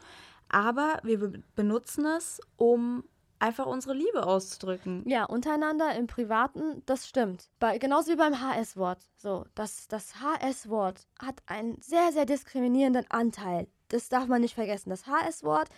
Aber 0.48 1.00
wir 1.02 1.18
be 1.18 1.42
benutzen 1.56 2.06
es, 2.06 2.40
um 2.56 3.02
einfach 3.42 3.66
unsere 3.66 3.94
Liebe 3.94 4.24
auszudrücken. 4.24 5.02
Ja, 5.06 5.24
untereinander 5.24 5.94
im 5.96 6.06
Privaten, 6.06 6.82
das 6.86 7.08
stimmt. 7.08 7.50
Bei, 7.58 7.76
genauso 7.78 8.12
wie 8.12 8.16
beim 8.16 8.40
HS-Wort. 8.40 9.04
So, 9.16 9.44
das, 9.54 9.88
das 9.88 10.20
HS-Wort 10.20 11.06
hat 11.20 11.42
einen 11.46 11.80
sehr, 11.82 12.12
sehr 12.12 12.24
diskriminierenden 12.24 13.04
Anteil. 13.10 13.66
Das 13.88 14.08
darf 14.08 14.28
man 14.28 14.40
nicht 14.40 14.54
vergessen. 14.54 14.90
Das 14.90 15.06
HS-Wort 15.06 15.68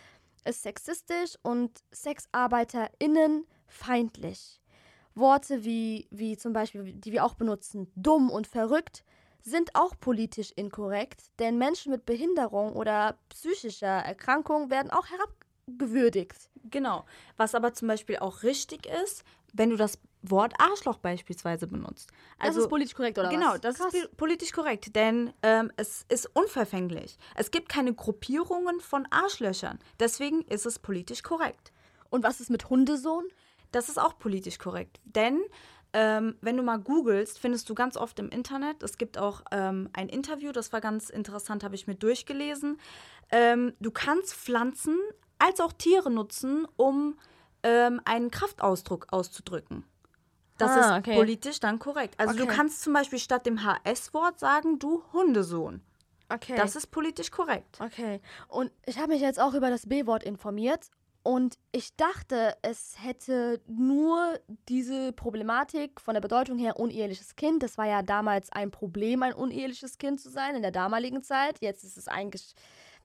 ist 0.45 0.63
sexistisch 0.63 1.37
und 1.43 1.83
SexarbeiterInnen 1.91 3.47
feindlich. 3.67 4.61
Worte 5.15 5.65
wie, 5.65 6.07
wie 6.11 6.37
zum 6.37 6.53
Beispiel, 6.53 6.93
die 6.93 7.13
wir 7.13 7.25
auch 7.25 7.35
benutzen, 7.35 7.91
dumm 7.97 8.31
und 8.31 8.47
verrückt, 8.47 9.05
sind 9.43 9.75
auch 9.75 9.95
politisch 9.99 10.53
inkorrekt, 10.57 11.23
denn 11.39 11.59
Menschen 11.59 11.93
mit 11.93 12.05
Behinderung 12.07 12.75
oder 12.75 13.19
psychischer 13.29 13.87
Erkrankung 13.87 14.71
werden 14.71 14.91
auch 14.91 15.07
herabgewürdigt. 15.67 16.51
Genau. 16.71 17.05
Was 17.37 17.55
aber 17.55 17.73
zum 17.75 17.89
Beispiel 17.89 18.19
auch 18.19 18.43
richtig 18.43 18.87
ist, 18.87 19.25
wenn 19.53 19.71
du 19.71 19.77
das 19.77 19.99
Wort 20.23 20.55
Arschloch 20.59 20.99
beispielsweise 20.99 21.67
benutzt. 21.67 22.11
Das 22.41 22.57
ist 22.57 22.69
politisch 22.69 22.95
korrekt, 22.95 23.19
oder 23.19 23.29
genau, 23.29 23.53
was? 23.53 23.61
das 23.61 23.77
Krass. 23.77 23.95
ist 23.95 24.17
politisch 24.17 24.53
korrekt, 24.53 24.97
denn 24.97 25.33
ähm, 25.43 25.71
es 25.77 26.07
ist 26.09 26.27
unverfänglich. 26.35 27.19
Es 27.35 27.51
gibt 27.51 27.69
keine 27.69 27.93
Gruppierungen 27.93 28.81
von 28.81 29.07
Arschlöchern. 29.11 29.79
Deswegen 30.01 30.43
ist 30.47 30.65
es 30.65 30.79
politisch 30.79 31.23
korrekt. 31.23 31.73
Und 32.09 32.25
was 32.25 32.41
ist 32.41 32.51
mit 32.51 32.71
Hundesohn? 32.71 33.25
Das 33.71 33.89
ist 33.89 33.99
auch 33.99 34.19
politisch 34.19 34.59
korrekt, 34.59 35.01
denn 35.05 35.43
ähm, 35.93 36.37
wenn 36.41 36.57
du 36.57 36.63
mal 36.63 36.79
googelst, 36.79 37.39
findest 37.39 37.69
du 37.69 37.75
ganz 37.75 37.97
oft 37.97 38.19
im 38.19 38.29
Internet, 38.29 38.83
es 38.83 38.99
gibt 38.99 39.17
auch 39.17 39.43
ähm, 39.53 39.89
ein 39.93 40.09
Interview, 40.09 40.51
das 40.51 40.73
war 40.73 40.81
ganz 40.81 41.09
interessant, 41.09 41.63
habe 41.63 41.77
ich 41.77 41.87
mir 41.87 41.95
durchgelesen. 41.95 42.79
Ähm, 43.31 43.75
du 43.79 43.93
kannst 43.93 44.35
Pflanzen 44.35 44.99
als 45.39 45.61
auch 45.61 45.73
Tiere 45.73 46.11
nutzen, 46.11 46.67
um 46.77 47.19
ähm, 47.63 48.01
einen 48.05 48.31
Kraftausdruck 48.31 49.07
auszudrücken. 49.11 49.85
Das 50.59 50.71
Ah, 50.71 50.81
ist 50.97 50.99
okay. 51.01 51.15
politisch 51.17 51.59
dann 51.61 51.79
korrekt. 51.79 52.15
Also 52.19 52.37
du 52.37 52.45
Okay. 52.45 52.55
kannst 52.55 52.83
zum 52.83 52.93
Beispiel 52.93 53.19
statt 53.19 53.45
dem 53.47 53.65
HS-Wort 53.65 54.39
sagen, 54.39 54.79
du 54.79 55.03
Hundesohn. 55.13 55.83
Okay. 56.29 56.55
Das 56.57 56.77
ist 56.77 56.87
politisch 56.89 57.31
korrekt. 57.31 57.79
okay. 57.81 58.21
Und 58.49 58.71
ich 58.87 58.99
habe 58.99 59.09
mich 59.09 59.21
jetzt 59.21 59.41
auch 59.41 59.55
über 59.55 59.69
das 59.71 59.87
B-Wort 59.89 60.23
informiert 60.23 60.91
und 61.23 61.59
ich 61.73 61.97
dachte, 61.97 62.55
es 62.63 62.97
hätte 63.03 63.61
nur 63.67 64.39
diese 64.69 65.13
Problematik 65.13 66.01
von 66.01 66.15
der 66.15 66.21
Bedeutung 66.21 66.59
her 66.59 66.79
uneheliches 66.79 67.35
Kind. 67.37 67.63
Das 67.63 67.77
war 67.79 67.87
ja 67.87 68.03
damals 68.03 68.51
ein 68.53 68.71
Problem, 68.71 69.23
ein 69.23 69.33
uneheliches 69.35 69.99
Kind 69.99 70.21
zu 70.21 70.31
sein 70.31 70.55
in 70.55 70.63
der 70.63 70.71
damaligen 70.71 71.23
Zeit. 71.23 71.59
Jetzt 71.61 71.83
ist 71.83 71.97
es 71.97 72.09
eigentlich 72.09 72.55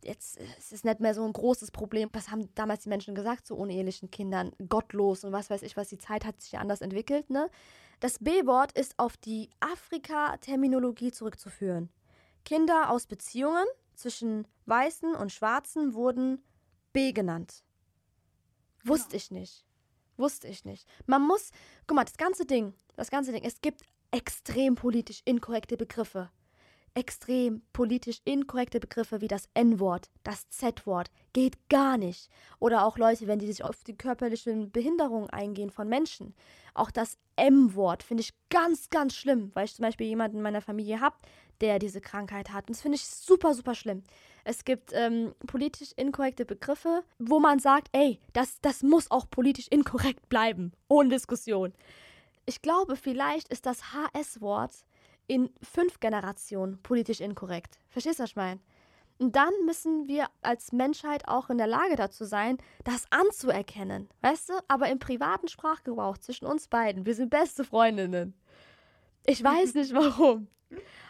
jetzt 0.03 0.38
ist 0.38 0.73
es 0.73 0.83
nicht 0.83 0.99
mehr 0.99 1.13
so 1.13 1.23
ein 1.23 1.33
großes 1.33 1.71
Problem. 1.71 2.09
Was 2.13 2.29
haben 2.29 2.53
damals 2.55 2.83
die 2.83 2.89
Menschen 2.89 3.15
gesagt 3.15 3.45
zu 3.45 3.55
unehelichen 3.55 4.12
Kindern? 4.12 4.51
Gottlos 4.67 5.23
und 5.23 5.31
was 5.31 5.49
weiß 5.49 5.62
ich 5.63 5.77
was. 5.77 5.89
Die 5.89 5.97
Zeit 5.97 6.25
hat 6.25 6.41
sich 6.41 6.53
ja 6.53 6.59
anders 6.59 6.81
entwickelt, 6.81 7.29
ne? 7.29 7.49
Das 7.99 8.19
B-Wort 8.19 8.71
ist 8.73 8.97
auf 8.97 9.17
die 9.17 9.49
Afrika-Terminologie 9.59 11.12
zurückzuführen. 11.12 11.89
Kinder 12.45 12.91
aus 12.91 13.07
Beziehungen 13.07 13.65
zwischen 13.93 14.47
Weißen 14.65 15.15
und 15.15 15.31
Schwarzen 15.31 15.93
wurden 15.93 16.41
B 16.93 17.12
genannt. 17.12 17.65
Wusste 18.85 19.17
ich 19.17 19.31
nicht. 19.31 19.65
Wusste 20.15 20.47
ich 20.47 20.63
nicht. 20.65 20.88
Man 21.05 21.21
muss, 21.21 21.51
guck 21.88 21.95
mal, 21.95 22.05
das 22.05 22.17
ganze 22.17 22.45
Ding, 22.45 22.73
das 22.95 23.12
ganze 23.12 23.31
Ding, 23.31 23.43
es 23.43 23.62
gibt 23.62 23.81
extrem 24.12 24.75
politisch 24.75 25.21
inkorrekte 25.25 25.77
Begriffe. 25.77 26.29
Extrem 26.93 27.62
politisch 27.71 28.21
inkorrekte 28.25 28.80
Begriffe 28.80 29.21
wie 29.21 29.28
das 29.28 29.47
N-Wort, 29.54 30.10
das 30.23 30.49
Z-Wort, 30.49 31.12
geht 31.34 31.69
gar 31.69 31.97
nicht. 31.97 32.30
Oder 32.60 32.86
auch 32.86 32.97
Leute, 32.97 33.28
wenn 33.28 33.39
die 33.39 33.47
sich 33.47 33.63
auf 33.63 33.84
die 33.84 33.97
körperlichen 33.97 34.71
Behinderungen 34.71 35.30
eingehen 35.30 35.69
von 35.69 35.88
Menschen. 35.88 36.34
Auch 36.73 36.91
das 36.91 37.17
M-Wort 37.36 38.04
finde 38.04 38.21
ich 38.21 38.34
ganz, 38.49 38.89
ganz 38.89 39.15
schlimm, 39.15 39.52
weil 39.54 39.65
ich 39.65 39.75
zum 39.75 39.84
Beispiel 39.84 40.08
jemanden 40.08 40.38
in 40.38 40.43
meiner 40.43 40.62
Familie 40.62 40.99
habe, 40.99 41.15
der 41.62 41.80
diese 41.80 42.02
Krankheit 42.02 42.52
hat. 42.52 42.67
Und 42.67 42.75
das 42.75 42.82
finde 42.82 42.95
ich 42.97 43.08
super, 43.08 43.54
super 43.54 43.75
schlimm. 43.75 44.04
Es 44.43 44.65
gibt 44.65 44.91
ähm, 44.93 45.34
politisch 45.45 45.91
inkorrekte 45.95 46.45
Begriffe, 46.45 47.04
wo 47.19 47.39
man 47.39 47.60
sagt, 47.60 47.89
ey, 47.91 48.19
das, 48.34 48.60
das 48.62 48.82
muss 48.84 49.12
auch 49.12 49.30
politisch 49.30 49.67
inkorrekt 49.69 50.30
bleiben, 50.30 50.71
ohne 50.88 51.10
Diskussion. 51.10 51.73
Ich 52.45 52.62
glaube, 52.62 52.95
vielleicht 52.95 53.49
ist 53.49 53.65
das 53.65 53.93
HS-Wort 53.93 54.71
in 55.30 55.50
fünf 55.62 56.00
Generationen 56.00 56.82
politisch 56.82 57.22
inkorrekt. 57.22 57.80
Verstehst 57.89 58.20
du, 58.20 58.24
was 58.24 58.32
ich 58.32 58.36
meine? 58.36 58.60
Und 59.20 59.36
dann 59.36 59.54
müssen 59.65 60.08
wir 60.08 60.28
als 60.42 60.72
Menschheit 60.72 61.28
auch 61.28 61.50
in 61.50 61.58
der 61.58 61.68
Lage 61.68 61.96
dazu 61.96 62.26
sein, 62.26 62.58
das 62.84 63.06
anzuerkennen. 63.12 64.10
Weißt 64.22 64.50
du? 64.50 64.54
Aber 64.68 64.89
im 64.89 64.98
privaten 64.98 65.48
Sprachgebrauch 65.48 66.18
zwischen 66.18 66.46
uns 66.46 66.68
beiden, 66.68 67.06
wir 67.06 67.13
sind 67.13 67.30
beste 67.30 67.63
Freundinnen. 67.63 68.34
Ich 69.26 69.44
weiß 69.44 69.76
nicht 69.76 69.94
warum. 69.94 70.48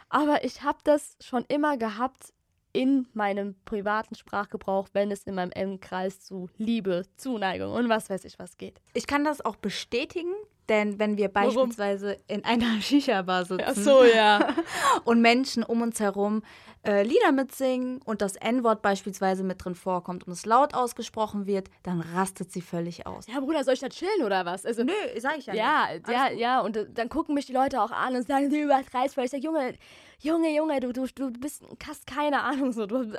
Aber 0.09 0.43
ich 0.43 0.63
habe 0.63 0.79
das 0.83 1.15
schon 1.21 1.45
immer 1.47 1.77
gehabt 1.77 2.33
in 2.73 3.07
meinem 3.13 3.55
privaten 3.63 4.15
Sprachgebrauch, 4.15 4.89
wenn 4.93 5.11
es 5.11 5.23
in 5.23 5.35
meinem 5.35 5.79
Kreis 5.79 6.21
zu 6.21 6.49
Liebe, 6.57 7.05
Zuneigung 7.15 7.73
und 7.73 7.89
was 7.89 8.09
weiß 8.09 8.25
ich 8.25 8.37
was 8.37 8.57
geht. 8.57 8.81
Ich 8.93 9.07
kann 9.07 9.23
das 9.23 9.41
auch 9.41 9.55
bestätigen, 9.55 10.33
denn 10.69 10.99
wenn 10.99 11.17
wir 11.17 11.27
beispielsweise 11.29 12.07
Warum? 12.07 12.21
in 12.27 12.45
einer 12.45 12.81
Shisha-Bar 12.81 13.45
sitzen 13.45 13.83
so, 13.83 14.03
ja. 14.03 14.53
und 15.05 15.21
Menschen 15.21 15.63
um 15.63 15.81
uns 15.81 15.99
herum 15.99 16.43
äh, 16.87 17.03
Lieder 17.03 17.33
mitsingen 17.33 18.01
und 18.05 18.21
das 18.21 18.35
N-Wort 18.37 18.81
beispielsweise 18.81 19.43
mit 19.43 19.63
drin 19.65 19.75
vorkommt 19.75 20.25
und 20.25 20.31
es 20.31 20.45
laut 20.45 20.73
ausgesprochen 20.73 21.45
wird, 21.45 21.69
dann 21.83 21.99
rastet 21.99 22.53
sie 22.53 22.61
völlig 22.61 23.05
aus. 23.05 23.27
Ja, 23.27 23.39
Bruder, 23.41 23.65
soll 23.65 23.73
ich 23.73 23.81
da 23.81 23.89
chillen 23.89 24.23
oder 24.25 24.45
was? 24.45 24.65
Also, 24.65 24.83
Nö, 24.83 24.93
sag 25.17 25.37
ich 25.39 25.47
ja 25.47 25.53
Ja, 25.53 25.87
nicht. 25.93 26.07
ja, 26.07 26.29
ja. 26.31 26.61
Und 26.61 26.77
äh, 26.77 26.85
dann 26.89 27.09
gucken 27.09 27.35
mich 27.35 27.45
die 27.47 27.53
Leute 27.53 27.81
auch 27.81 27.91
an 27.91 28.15
und 28.15 28.25
sagen, 28.25 28.49
du 28.49 28.55
übertreibst, 28.55 29.17
weil 29.17 29.25
ich 29.25 29.31
sage, 29.31 29.43
Junge, 29.43 29.73
Junge, 30.21 30.53
Junge, 30.53 30.81
du, 30.81 30.91
du, 30.91 31.07
du 31.07 31.31
bist, 31.31 31.63
hast 31.87 32.05
keine 32.05 32.41
Ahnung 32.43 32.73
so. 32.73 32.85
Du, 32.85 33.13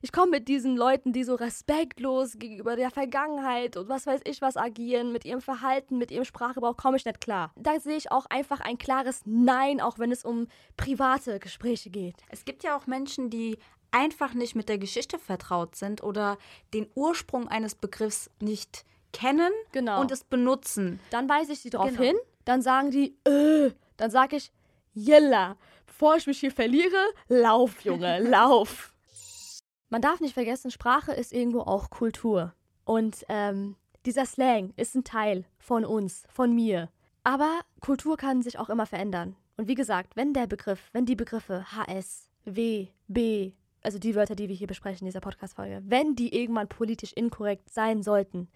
ich 0.00 0.12
komme 0.12 0.30
mit 0.30 0.46
diesen 0.46 0.76
Leuten, 0.76 1.12
die 1.12 1.24
so 1.24 1.34
respektlos 1.34 2.38
gegenüber 2.38 2.76
der 2.76 2.90
Vergangenheit 2.92 3.76
und 3.76 3.88
was 3.88 4.06
weiß 4.06 4.20
ich 4.24 4.40
was 4.42 4.56
agieren, 4.56 5.10
mit 5.10 5.24
ihrem 5.24 5.40
Verhalten, 5.40 5.98
mit 5.98 6.12
ihrem 6.12 6.24
Sprachgebrauch, 6.24 6.76
komme 6.76 6.98
ich 6.98 7.04
nicht 7.04 7.20
klar. 7.20 7.52
Da 7.56 7.80
sehe 7.80 7.96
ich 7.96 8.12
auch 8.12 8.26
einfach 8.26 8.60
ein 8.60 8.78
klares 8.78 9.22
Nein, 9.24 9.80
auch 9.80 9.98
wenn 9.98 10.12
es 10.12 10.24
um 10.24 10.46
private 10.76 11.40
Gespräche 11.40 11.90
geht. 11.90 12.14
Es 12.28 12.44
gibt 12.44 12.62
ja 12.62 12.76
auch 12.76 12.86
Menschen, 12.86 13.28
die 13.28 13.58
einfach 13.90 14.32
nicht 14.34 14.54
mit 14.54 14.68
der 14.68 14.78
Geschichte 14.78 15.18
vertraut 15.18 15.74
sind 15.74 16.04
oder 16.04 16.38
den 16.74 16.86
Ursprung 16.94 17.48
eines 17.48 17.74
Begriffs 17.74 18.30
nicht 18.40 18.84
kennen 19.12 19.52
genau. 19.72 20.00
und 20.00 20.12
es 20.12 20.22
benutzen. 20.22 21.00
Dann 21.10 21.28
weise 21.28 21.54
ich 21.54 21.60
sie 21.60 21.70
darauf 21.70 21.88
genau. 21.88 22.02
hin, 22.02 22.16
dann 22.44 22.62
sagen 22.62 22.92
die, 22.92 23.16
äh, 23.24 23.72
dann 23.96 24.10
sage 24.10 24.36
ich, 24.36 24.52
Jella, 24.94 25.56
bevor 25.96 26.16
ich 26.16 26.26
mich 26.26 26.40
hier 26.40 26.52
verliere, 26.52 27.08
lauf, 27.28 27.80
Junge, 27.80 28.18
lauf. 28.28 28.94
Man 29.88 30.02
darf 30.02 30.20
nicht 30.20 30.34
vergessen, 30.34 30.70
Sprache 30.70 31.12
ist 31.12 31.32
irgendwo 31.32 31.60
auch 31.60 31.88
Kultur. 31.88 32.52
Und 32.84 33.24
ähm, 33.30 33.76
dieser 34.04 34.26
Slang 34.26 34.74
ist 34.76 34.94
ein 34.94 35.04
Teil 35.04 35.46
von 35.58 35.86
uns, 35.86 36.24
von 36.28 36.54
mir. 36.54 36.90
Aber 37.24 37.60
Kultur 37.80 38.18
kann 38.18 38.42
sich 38.42 38.58
auch 38.58 38.68
immer 38.68 38.84
verändern. 38.84 39.36
Und 39.56 39.68
wie 39.68 39.74
gesagt, 39.74 40.16
wenn 40.16 40.34
der 40.34 40.46
Begriff, 40.46 40.90
wenn 40.92 41.06
die 41.06 41.16
Begriffe 41.16 41.64
HS, 41.72 42.28
W, 42.44 42.88
B, 43.08 43.52
also 43.82 43.98
die 43.98 44.14
Wörter, 44.14 44.34
die 44.34 44.50
wir 44.50 44.54
hier 44.54 44.66
besprechen 44.66 45.06
in 45.06 45.06
dieser 45.06 45.20
Podcast-Folge, 45.20 45.80
wenn 45.86 46.14
die 46.14 46.38
irgendwann 46.38 46.68
politisch 46.68 47.14
inkorrekt 47.14 47.70
sein 47.70 48.02
sollten, 48.02 48.48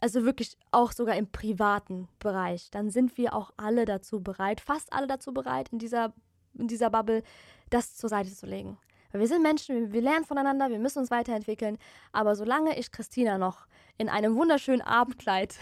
also 0.00 0.24
wirklich 0.24 0.56
auch 0.70 0.92
sogar 0.92 1.16
im 1.16 1.30
privaten 1.30 2.08
Bereich, 2.18 2.70
dann 2.70 2.88
sind 2.88 3.18
wir 3.18 3.34
auch 3.34 3.52
alle 3.58 3.84
dazu 3.84 4.22
bereit, 4.22 4.62
fast 4.62 4.90
alle 4.90 5.06
dazu 5.06 5.34
bereit, 5.34 5.68
in 5.68 5.78
dieser, 5.78 6.14
in 6.54 6.68
dieser 6.68 6.90
Bubble 6.90 7.22
das 7.70 7.96
zur 7.96 8.08
Seite 8.08 8.32
zu 8.32 8.46
legen. 8.46 8.78
Weil 9.10 9.20
wir 9.20 9.28
sind 9.28 9.42
Menschen, 9.42 9.92
wir, 9.92 10.00
lernen 10.00 10.24
voneinander, 10.24 10.70
wir 10.70 10.78
müssen 10.78 11.00
uns 11.00 11.10
weiterentwickeln. 11.10 11.78
Aber 12.12 12.34
solange 12.34 12.78
ich 12.78 12.92
Christina 12.92 13.38
noch 13.38 13.66
in 13.98 14.08
einem 14.08 14.36
wunderschönen 14.36 14.80
Abendkleid 14.80 15.56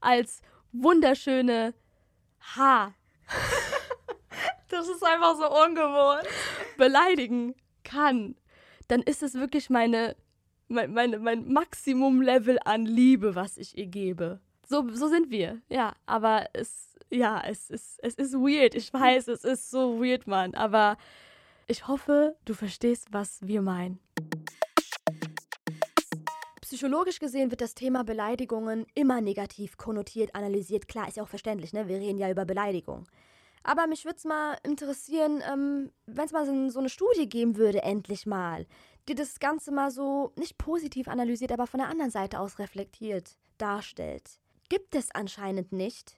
als 0.00 0.40
wunderschöne 0.72 1.74
Haar. 2.40 2.94
das 4.68 4.88
ist 4.88 5.04
einfach 5.04 5.36
so 5.36 5.46
ungewohnt. 5.46 6.28
Beleidigen 6.76 7.54
kann, 7.82 8.36
dann 8.88 9.02
ist 9.02 9.22
es 9.22 9.34
wirklich 9.34 9.68
meine 9.68 10.16
mein, 10.68 10.92
mein, 10.92 11.22
mein 11.22 11.52
Maximum-Level 11.52 12.58
an 12.64 12.86
Liebe, 12.86 13.34
was 13.34 13.56
ich 13.56 13.76
ihr 13.78 13.86
gebe. 13.86 14.40
So, 14.68 14.84
so 14.92 15.08
sind 15.08 15.30
wir, 15.30 15.60
ja. 15.68 15.94
Aber 16.06 16.48
es, 16.52 16.96
ja, 17.10 17.40
es 17.46 17.70
ist, 17.70 18.00
es 18.02 18.14
ist 18.16 18.34
weird. 18.34 18.74
Ich 18.74 18.92
weiß, 18.92 19.28
es 19.28 19.44
ist 19.44 19.70
so 19.70 20.00
weird, 20.00 20.26
Mann. 20.26 20.54
Aber 20.54 20.96
ich 21.68 21.86
hoffe, 21.86 22.36
du 22.44 22.54
verstehst, 22.54 23.08
was 23.12 23.38
wir 23.42 23.62
meinen. 23.62 24.00
Psychologisch 26.62 27.20
gesehen 27.20 27.52
wird 27.52 27.60
das 27.60 27.76
Thema 27.76 28.02
Beleidigungen 28.02 28.86
immer 28.94 29.20
negativ 29.20 29.76
konnotiert, 29.76 30.34
analysiert. 30.34 30.88
Klar, 30.88 31.06
ist 31.06 31.16
ja 31.16 31.22
auch 31.22 31.28
verständlich, 31.28 31.72
ne? 31.72 31.86
Wir 31.86 31.98
reden 31.98 32.18
ja 32.18 32.28
über 32.28 32.44
Beleidigung. 32.44 33.06
Aber 33.62 33.86
mich 33.86 34.04
würde 34.04 34.16
es 34.16 34.24
mal 34.24 34.58
interessieren, 34.64 35.42
ähm, 35.48 35.92
wenn 36.06 36.24
es 36.24 36.32
mal 36.32 36.44
so, 36.44 36.68
so, 36.70 36.80
eine 36.80 36.88
Studie 36.88 37.28
geben 37.28 37.56
würde, 37.56 37.82
endlich 37.82 38.26
mal, 38.26 38.66
die 39.08 39.14
das 39.14 39.38
Ganze 39.38 39.70
mal 39.70 39.92
so 39.92 40.32
nicht 40.36 40.58
positiv 40.58 41.06
analysiert, 41.06 41.52
aber 41.52 41.68
von 41.68 41.78
der 41.78 41.88
anderen 41.88 42.10
Seite 42.10 42.40
aus 42.40 42.58
reflektiert 42.58 43.36
darstellt. 43.58 44.40
Gibt 44.68 44.94
es 44.94 45.14
anscheinend 45.14 45.72
nicht. 45.72 46.16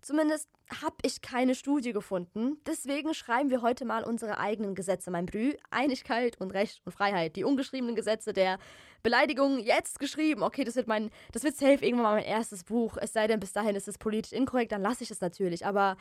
Zumindest 0.00 0.48
habe 0.82 0.96
ich 1.02 1.20
keine 1.20 1.54
Studie 1.54 1.92
gefunden. 1.92 2.56
Deswegen 2.66 3.14
schreiben 3.14 3.50
wir 3.50 3.62
heute 3.62 3.84
mal 3.84 4.02
unsere 4.02 4.38
eigenen 4.38 4.74
Gesetze, 4.74 5.10
mein 5.10 5.26
Brü. 5.26 5.52
Einigkeit 5.70 6.40
und 6.40 6.50
Recht 6.52 6.82
und 6.84 6.92
Freiheit. 6.92 7.36
Die 7.36 7.44
ungeschriebenen 7.44 7.94
Gesetze 7.94 8.32
der 8.32 8.58
Beleidigung 9.02 9.60
jetzt 9.60 10.00
geschrieben. 10.00 10.42
Okay, 10.42 10.64
das 10.64 10.74
wird 10.74 10.88
mein, 10.88 11.10
das 11.30 11.44
wird 11.44 11.56
safe 11.56 11.84
irgendwann 11.84 12.04
mal 12.04 12.14
mein 12.16 12.24
erstes 12.24 12.64
Buch. 12.64 12.96
Es 13.00 13.12
sei 13.12 13.28
denn, 13.28 13.38
bis 13.38 13.52
dahin 13.52 13.76
ist 13.76 13.86
es 13.86 13.98
politisch 13.98 14.32
inkorrekt, 14.32 14.72
dann 14.72 14.82
lasse 14.82 15.04
ich 15.04 15.10
es 15.10 15.20
natürlich. 15.20 15.66
Aber 15.66 15.96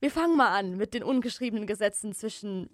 wir 0.00 0.10
fangen 0.10 0.36
mal 0.36 0.56
an 0.56 0.76
mit 0.76 0.94
den 0.94 1.02
ungeschriebenen 1.02 1.66
Gesetzen 1.66 2.14
zwischen 2.14 2.70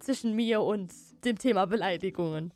zwischen 0.00 0.34
mir 0.34 0.62
und 0.62 0.92
dem 1.24 1.38
Thema 1.38 1.66
Beleidigungen. 1.66 2.52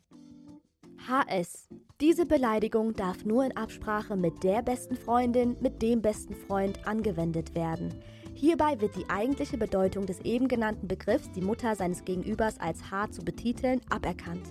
HS. 1.07 1.69
Diese 2.01 2.25
Beleidigung 2.25 2.93
darf 2.93 3.23
nur 3.23 3.45
in 3.45 3.55
Absprache 3.55 4.17
mit 4.17 4.43
der 4.43 4.61
besten 4.61 4.97
Freundin, 4.97 5.55
mit 5.61 5.81
dem 5.81 6.01
besten 6.01 6.35
Freund 6.35 6.85
angewendet 6.85 7.55
werden. 7.55 7.93
Hierbei 8.33 8.81
wird 8.81 8.97
die 8.97 9.09
eigentliche 9.09 9.57
Bedeutung 9.57 10.05
des 10.05 10.19
eben 10.21 10.49
genannten 10.49 10.87
Begriffs, 10.87 11.31
die 11.31 11.41
Mutter 11.41 11.75
seines 11.75 12.03
Gegenübers 12.03 12.59
als 12.59 12.91
H 12.91 13.11
zu 13.11 13.21
betiteln, 13.23 13.79
aberkannt. 13.89 14.47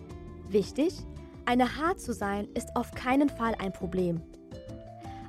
Wichtig? 0.48 0.94
Eine 1.44 1.76
H 1.76 1.98
zu 1.98 2.14
sein 2.14 2.48
ist 2.54 2.74
auf 2.74 2.90
keinen 2.92 3.28
Fall 3.28 3.54
ein 3.58 3.72
Problem. 3.72 4.22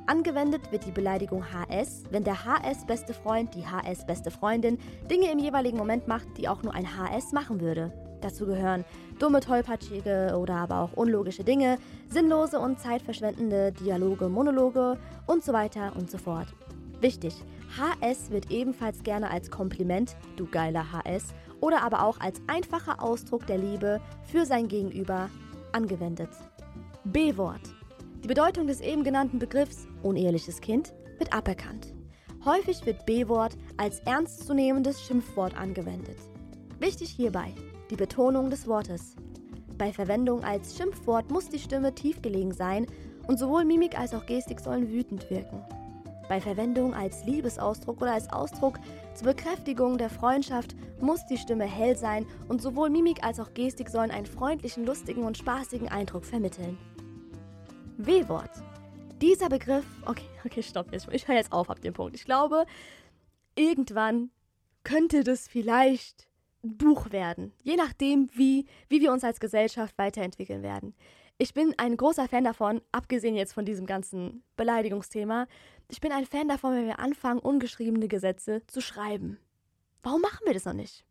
Angewendet 0.05 0.71
wird 0.71 0.85
die 0.85 0.91
Beleidigung 0.91 1.43
HS, 1.43 2.03
wenn 2.09 2.23
der 2.23 2.45
HS-beste 2.45 3.13
Freund, 3.13 3.53
die 3.53 3.67
HS-beste 3.67 4.31
Freundin 4.31 4.77
Dinge 5.11 5.29
im 5.29 5.39
jeweiligen 5.39 5.77
Moment 5.77 6.07
macht, 6.07 6.37
die 6.37 6.47
auch 6.47 6.63
nur 6.63 6.73
ein 6.73 6.97
HS 6.97 7.33
machen 7.33 7.59
würde. 7.59 8.06
Dazu 8.27 8.45
gehören 8.45 8.83
dumme, 9.19 9.39
tollpatschige 9.39 10.37
oder 10.37 10.55
aber 10.55 10.81
auch 10.81 10.93
unlogische 10.97 11.45
Dinge, 11.45 11.77
sinnlose 12.09 12.59
und 12.59 12.77
zeitverschwendende 12.77 13.71
Dialoge, 13.71 14.27
Monologe 14.27 14.97
und 15.27 15.45
so 15.45 15.53
weiter 15.53 15.93
und 15.95 16.11
so 16.11 16.17
fort. 16.17 16.47
Wichtig, 16.99 17.33
HS 17.77 18.29
wird 18.29 18.51
ebenfalls 18.51 19.01
gerne 19.03 19.31
als 19.31 19.49
Kompliment, 19.49 20.17
du 20.35 20.45
geiler 20.45 20.91
HS, 20.91 21.33
oder 21.61 21.83
aber 21.83 22.03
auch 22.03 22.19
als 22.19 22.41
einfacher 22.47 23.01
Ausdruck 23.01 23.47
der 23.47 23.59
Liebe 23.59 24.01
für 24.23 24.45
sein 24.45 24.67
Gegenüber 24.67 25.29
angewendet. 25.71 26.29
B-Wort. 27.05 27.61
Die 28.23 28.27
Bedeutung 28.27 28.67
des 28.67 28.81
eben 28.81 29.05
genannten 29.05 29.39
Begriffs 29.39 29.87
uneheliches 30.03 30.59
Kind 30.59 30.93
wird 31.17 31.33
aberkannt. 31.33 31.93
Häufig 32.43 32.85
wird 32.85 33.05
B-Wort 33.05 33.57
als 33.77 34.01
ernstzunehmendes 34.01 35.01
Schimpfwort 35.01 35.55
angewendet. 35.55 36.17
Wichtig 36.79 37.09
hierbei 37.09 37.53
die 37.89 37.95
Betonung 37.95 38.49
des 38.49 38.67
Wortes. 38.67 39.15
Bei 39.77 39.93
Verwendung 39.93 40.43
als 40.43 40.75
Schimpfwort 40.75 41.31
muss 41.31 41.49
die 41.49 41.59
Stimme 41.59 41.93
tief 41.93 42.21
gelegen 42.21 42.51
sein 42.51 42.87
und 43.27 43.37
sowohl 43.37 43.65
Mimik 43.65 43.97
als 43.97 44.13
auch 44.13 44.25
Gestik 44.25 44.59
sollen 44.59 44.91
wütend 44.91 45.29
wirken. 45.29 45.63
Bei 46.27 46.41
Verwendung 46.41 46.93
als 46.93 47.23
Liebesausdruck 47.25 48.01
oder 48.01 48.13
als 48.13 48.29
Ausdruck 48.29 48.79
zur 49.13 49.27
Bekräftigung 49.27 49.97
der 49.97 50.09
Freundschaft 50.09 50.75
muss 50.99 51.25
die 51.27 51.37
Stimme 51.37 51.63
hell 51.63 51.95
sein 51.95 52.25
und 52.49 52.61
sowohl 52.61 52.89
Mimik 52.89 53.23
als 53.23 53.39
auch 53.39 53.53
Gestik 53.53 53.89
sollen 53.89 54.11
einen 54.11 54.25
freundlichen, 54.25 54.85
lustigen 54.85 55.23
und 55.23 55.37
spaßigen 55.37 55.87
Eindruck 55.87 56.25
vermitteln. 56.25 56.77
W-Wort. 57.97 58.51
Dieser 59.21 59.49
Begriff, 59.49 59.85
okay, 60.05 60.25
okay, 60.45 60.61
stopp, 60.61 60.91
jetzt, 60.91 61.07
ich 61.11 61.27
höre 61.27 61.35
jetzt 61.35 61.51
auf 61.51 61.69
ab 61.69 61.81
dem 61.81 61.93
Punkt. 61.93 62.15
Ich 62.15 62.25
glaube, 62.25 62.65
irgendwann 63.55 64.29
könnte 64.83 65.23
das 65.23 65.47
vielleicht 65.47 66.27
Buch 66.61 67.11
werden. 67.11 67.53
Je 67.63 67.75
nachdem, 67.75 68.29
wie, 68.33 68.65
wie 68.89 69.01
wir 69.01 69.11
uns 69.11 69.23
als 69.23 69.39
Gesellschaft 69.39 69.97
weiterentwickeln 69.97 70.63
werden. 70.63 70.95
Ich 71.37 71.53
bin 71.53 71.75
ein 71.77 71.95
großer 71.95 72.27
Fan 72.27 72.43
davon, 72.43 72.81
abgesehen 72.91 73.35
jetzt 73.35 73.53
von 73.53 73.63
diesem 73.63 73.85
ganzen 73.85 74.43
Beleidigungsthema, 74.55 75.47
ich 75.87 76.01
bin 76.01 76.11
ein 76.11 76.25
Fan 76.25 76.47
davon, 76.47 76.73
wenn 76.73 76.87
wir 76.87 76.99
anfangen, 76.99 77.39
ungeschriebene 77.39 78.07
Gesetze 78.07 78.61
zu 78.67 78.81
schreiben. 78.81 79.39
Warum 80.03 80.21
machen 80.21 80.45
wir 80.45 80.53
das 80.53 80.65
noch 80.65 80.73
nicht? 80.73 81.05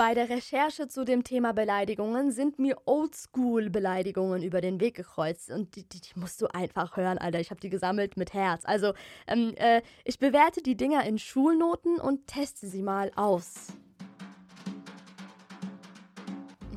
Bei 0.00 0.14
der 0.14 0.30
Recherche 0.30 0.88
zu 0.88 1.04
dem 1.04 1.24
Thema 1.24 1.52
Beleidigungen 1.52 2.32
sind 2.32 2.58
mir 2.58 2.78
Oldschool-Beleidigungen 2.86 4.42
über 4.42 4.62
den 4.62 4.80
Weg 4.80 4.96
gekreuzt. 4.96 5.50
Und 5.50 5.76
die, 5.76 5.86
die, 5.86 6.00
die, 6.00 6.18
musst 6.18 6.40
du 6.40 6.46
einfach 6.46 6.96
hören, 6.96 7.18
Alter. 7.18 7.38
Ich 7.38 7.50
habe 7.50 7.60
die 7.60 7.68
gesammelt 7.68 8.16
mit 8.16 8.32
Herz. 8.32 8.62
Also, 8.64 8.94
ähm, 9.26 9.52
äh, 9.56 9.82
ich 10.06 10.18
bewerte 10.18 10.62
die 10.62 10.74
Dinger 10.74 11.04
in 11.04 11.18
Schulnoten 11.18 12.00
und 12.00 12.26
teste 12.26 12.66
sie 12.66 12.80
mal 12.80 13.12
aus. 13.14 13.74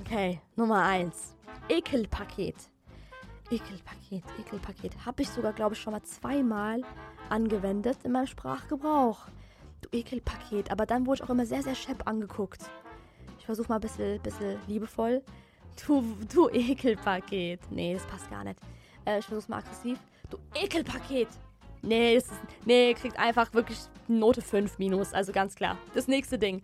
Okay, 0.02 0.42
Nummer 0.58 0.84
1. 0.84 1.38
Ekelpaket. 1.70 2.58
Ekelpaket, 3.50 4.26
Ekelpaket. 4.38 5.06
Habe 5.06 5.22
ich 5.22 5.30
sogar, 5.30 5.54
glaube 5.54 5.76
ich, 5.76 5.80
schon 5.80 5.94
mal 5.94 6.04
zweimal 6.04 6.82
angewendet 7.30 8.00
in 8.04 8.12
meinem 8.12 8.28
Sprachgebrauch. 8.28 9.28
Du 9.80 9.88
Ekelpaket. 9.98 10.72
Aber 10.72 10.86
dann 10.86 11.08
wurde 11.08 11.22
ich 11.22 11.24
auch 11.24 11.30
immer 11.30 11.46
sehr, 11.46 11.64
sehr 11.64 11.76
schepp 11.76 12.06
angeguckt. 12.06 12.70
Ich 13.44 13.46
versuche 13.46 13.68
mal 13.68 13.76
ein 13.76 13.82
bisschen, 13.82 14.22
bisschen 14.22 14.58
liebevoll. 14.70 15.22
Du, 15.86 16.02
du 16.34 16.48
Ekelpaket. 16.54 17.60
Nee, 17.72 17.94
das 17.94 18.06
passt 18.06 18.30
gar 18.30 18.46
nicht. 18.46 18.58
Äh, 19.04 19.20
ich 19.20 19.26
versuche 19.26 19.52
mal 19.52 19.58
aggressiv. 19.58 20.00
Du 20.30 20.38
Ekelpaket. 20.56 21.28
Nee, 21.82 22.16
das 22.16 22.24
ist, 22.24 22.34
nee, 22.64 22.94
kriegt 22.94 23.20
einfach 23.20 23.54
wirklich 23.54 23.80
Note 24.08 24.42
5 24.42 24.80
minus. 24.80 25.14
Also 25.14 25.34
ganz 25.34 25.56
klar. 25.56 25.78
Das 25.94 26.08
nächste 26.08 26.40
Ding. 26.40 26.62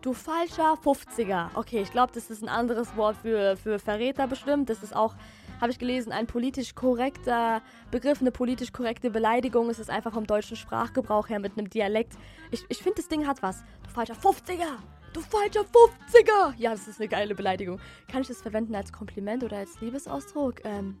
Du 0.00 0.14
falscher 0.14 0.78
50er. 0.82 1.48
Okay, 1.52 1.82
ich 1.82 1.90
glaube, 1.90 2.14
das 2.14 2.30
ist 2.30 2.42
ein 2.42 2.48
anderes 2.48 2.96
Wort 2.96 3.16
für, 3.20 3.58
für 3.58 3.78
Verräter 3.78 4.26
bestimmt. 4.26 4.70
Das 4.70 4.82
ist 4.82 4.96
auch, 4.96 5.14
habe 5.60 5.72
ich 5.72 5.78
gelesen, 5.78 6.10
ein 6.10 6.26
politisch 6.26 6.74
korrekter 6.74 7.60
Begriff, 7.90 8.22
eine 8.22 8.30
politisch 8.30 8.72
korrekte 8.72 9.10
Beleidigung. 9.10 9.68
Es 9.68 9.78
ist 9.78 9.90
einfach 9.90 10.14
vom 10.14 10.26
deutschen 10.26 10.56
Sprachgebrauch 10.56 11.28
her 11.28 11.38
mit 11.38 11.58
einem 11.58 11.68
Dialekt. 11.68 12.14
Ich, 12.50 12.64
ich 12.70 12.78
finde, 12.78 13.02
das 13.02 13.08
Ding 13.08 13.26
hat 13.26 13.42
was. 13.42 13.62
Du 13.82 13.90
falscher 13.90 14.14
50er. 14.14 14.78
Du 15.14 15.20
falscher 15.20 15.60
50er! 15.60 16.54
Ja, 16.58 16.72
das 16.72 16.88
ist 16.88 17.00
eine 17.00 17.08
geile 17.08 17.36
Beleidigung. 17.36 17.78
Kann 18.10 18.22
ich 18.22 18.28
das 18.28 18.42
verwenden 18.42 18.74
als 18.74 18.92
Kompliment 18.92 19.44
oder 19.44 19.58
als 19.58 19.80
Liebesausdruck? 19.80 20.64
Ähm, 20.64 20.98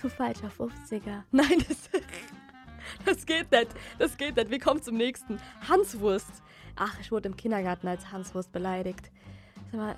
du 0.00 0.10
falscher 0.10 0.48
50er. 0.48 1.22
Nein, 1.30 1.64
das, 1.66 1.88
das 3.06 3.24
geht 3.24 3.50
nicht. 3.50 3.68
Das 3.98 4.18
geht 4.18 4.36
nicht. 4.36 4.50
Wir 4.50 4.60
kommen 4.60 4.82
zum 4.82 4.98
nächsten. 4.98 5.40
Hanswurst. 5.66 6.42
Ach, 6.76 7.00
ich 7.00 7.10
wurde 7.10 7.30
im 7.30 7.36
Kindergarten 7.36 7.88
als 7.88 8.12
Hanswurst 8.12 8.52
beleidigt. 8.52 9.10
Sag 9.72 9.80
mal, 9.80 9.96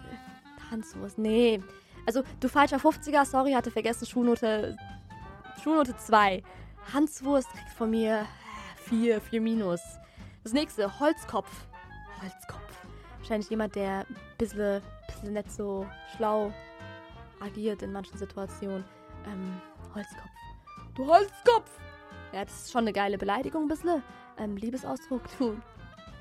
Hanswurst. 0.70 1.18
Nee. 1.18 1.60
Also, 2.06 2.22
du 2.38 2.48
falscher 2.48 2.76
50er, 2.76 3.24
sorry, 3.24 3.54
hatte 3.54 3.72
vergessen, 3.72 4.06
Schulnote. 4.06 4.76
Schulnote 5.64 5.96
2. 5.96 6.44
Hanswurst 6.94 7.48
kriegt 7.50 7.72
von 7.72 7.90
mir 7.90 8.24
4, 8.84 9.20
4 9.20 9.40
minus. 9.40 9.80
Das 10.44 10.52
nächste, 10.52 11.00
Holzkopf. 11.00 11.50
Holzkopf 12.22 12.57
wahrscheinlich 13.28 13.50
jemand, 13.50 13.74
der 13.74 14.06
ein 14.08 14.16
bisschen, 14.38 14.80
bisschen 15.06 15.34
nicht 15.34 15.52
so 15.52 15.86
schlau 16.16 16.50
agiert 17.40 17.82
in 17.82 17.92
manchen 17.92 18.16
Situationen. 18.16 18.82
Ähm, 19.26 19.60
Holzkopf. 19.94 20.30
Du 20.94 21.06
Holzkopf! 21.06 21.70
Ja, 22.32 22.46
das 22.46 22.62
ist 22.62 22.72
schon 22.72 22.84
eine 22.84 22.92
geile 22.94 23.18
Beleidigung 23.18 23.64
ein 23.64 23.68
bisschen. 23.68 24.02
Ähm, 24.38 24.56
Liebesausdruck, 24.56 25.20
du. 25.38 25.60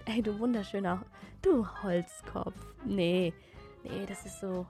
Ey, 0.04 0.22
du 0.22 0.38
wunderschöner. 0.38 1.02
Du 1.42 1.66
Holzkopf. 1.82 2.56
Nee, 2.84 3.34
nee, 3.84 4.06
das 4.06 4.26
ist 4.26 4.42
so. 4.42 4.66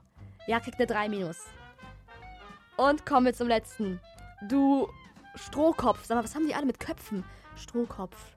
Ja, 0.46 0.60
kriegt 0.60 0.78
eine 0.78 0.86
3 0.86 1.08
minus. 1.08 1.44
Und 2.76 3.04
kommen 3.04 3.26
wir 3.26 3.34
zum 3.34 3.48
letzten. 3.48 4.00
Du 4.48 4.88
Strohkopf. 5.34 6.04
Sag 6.04 6.14
mal, 6.14 6.22
was 6.22 6.36
haben 6.36 6.46
die 6.46 6.54
alle 6.54 6.66
mit 6.66 6.78
Köpfen? 6.78 7.24
Strohkopf. 7.56 8.36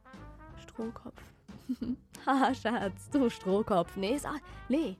Strohkopf. 0.58 1.22
Haha, 2.26 2.54
Schatz, 2.54 3.10
du 3.12 3.30
Strohkopf. 3.30 3.96
Nee, 3.96 4.16
ist 4.16 4.28
auch, 4.28 4.38
nee. 4.70 4.98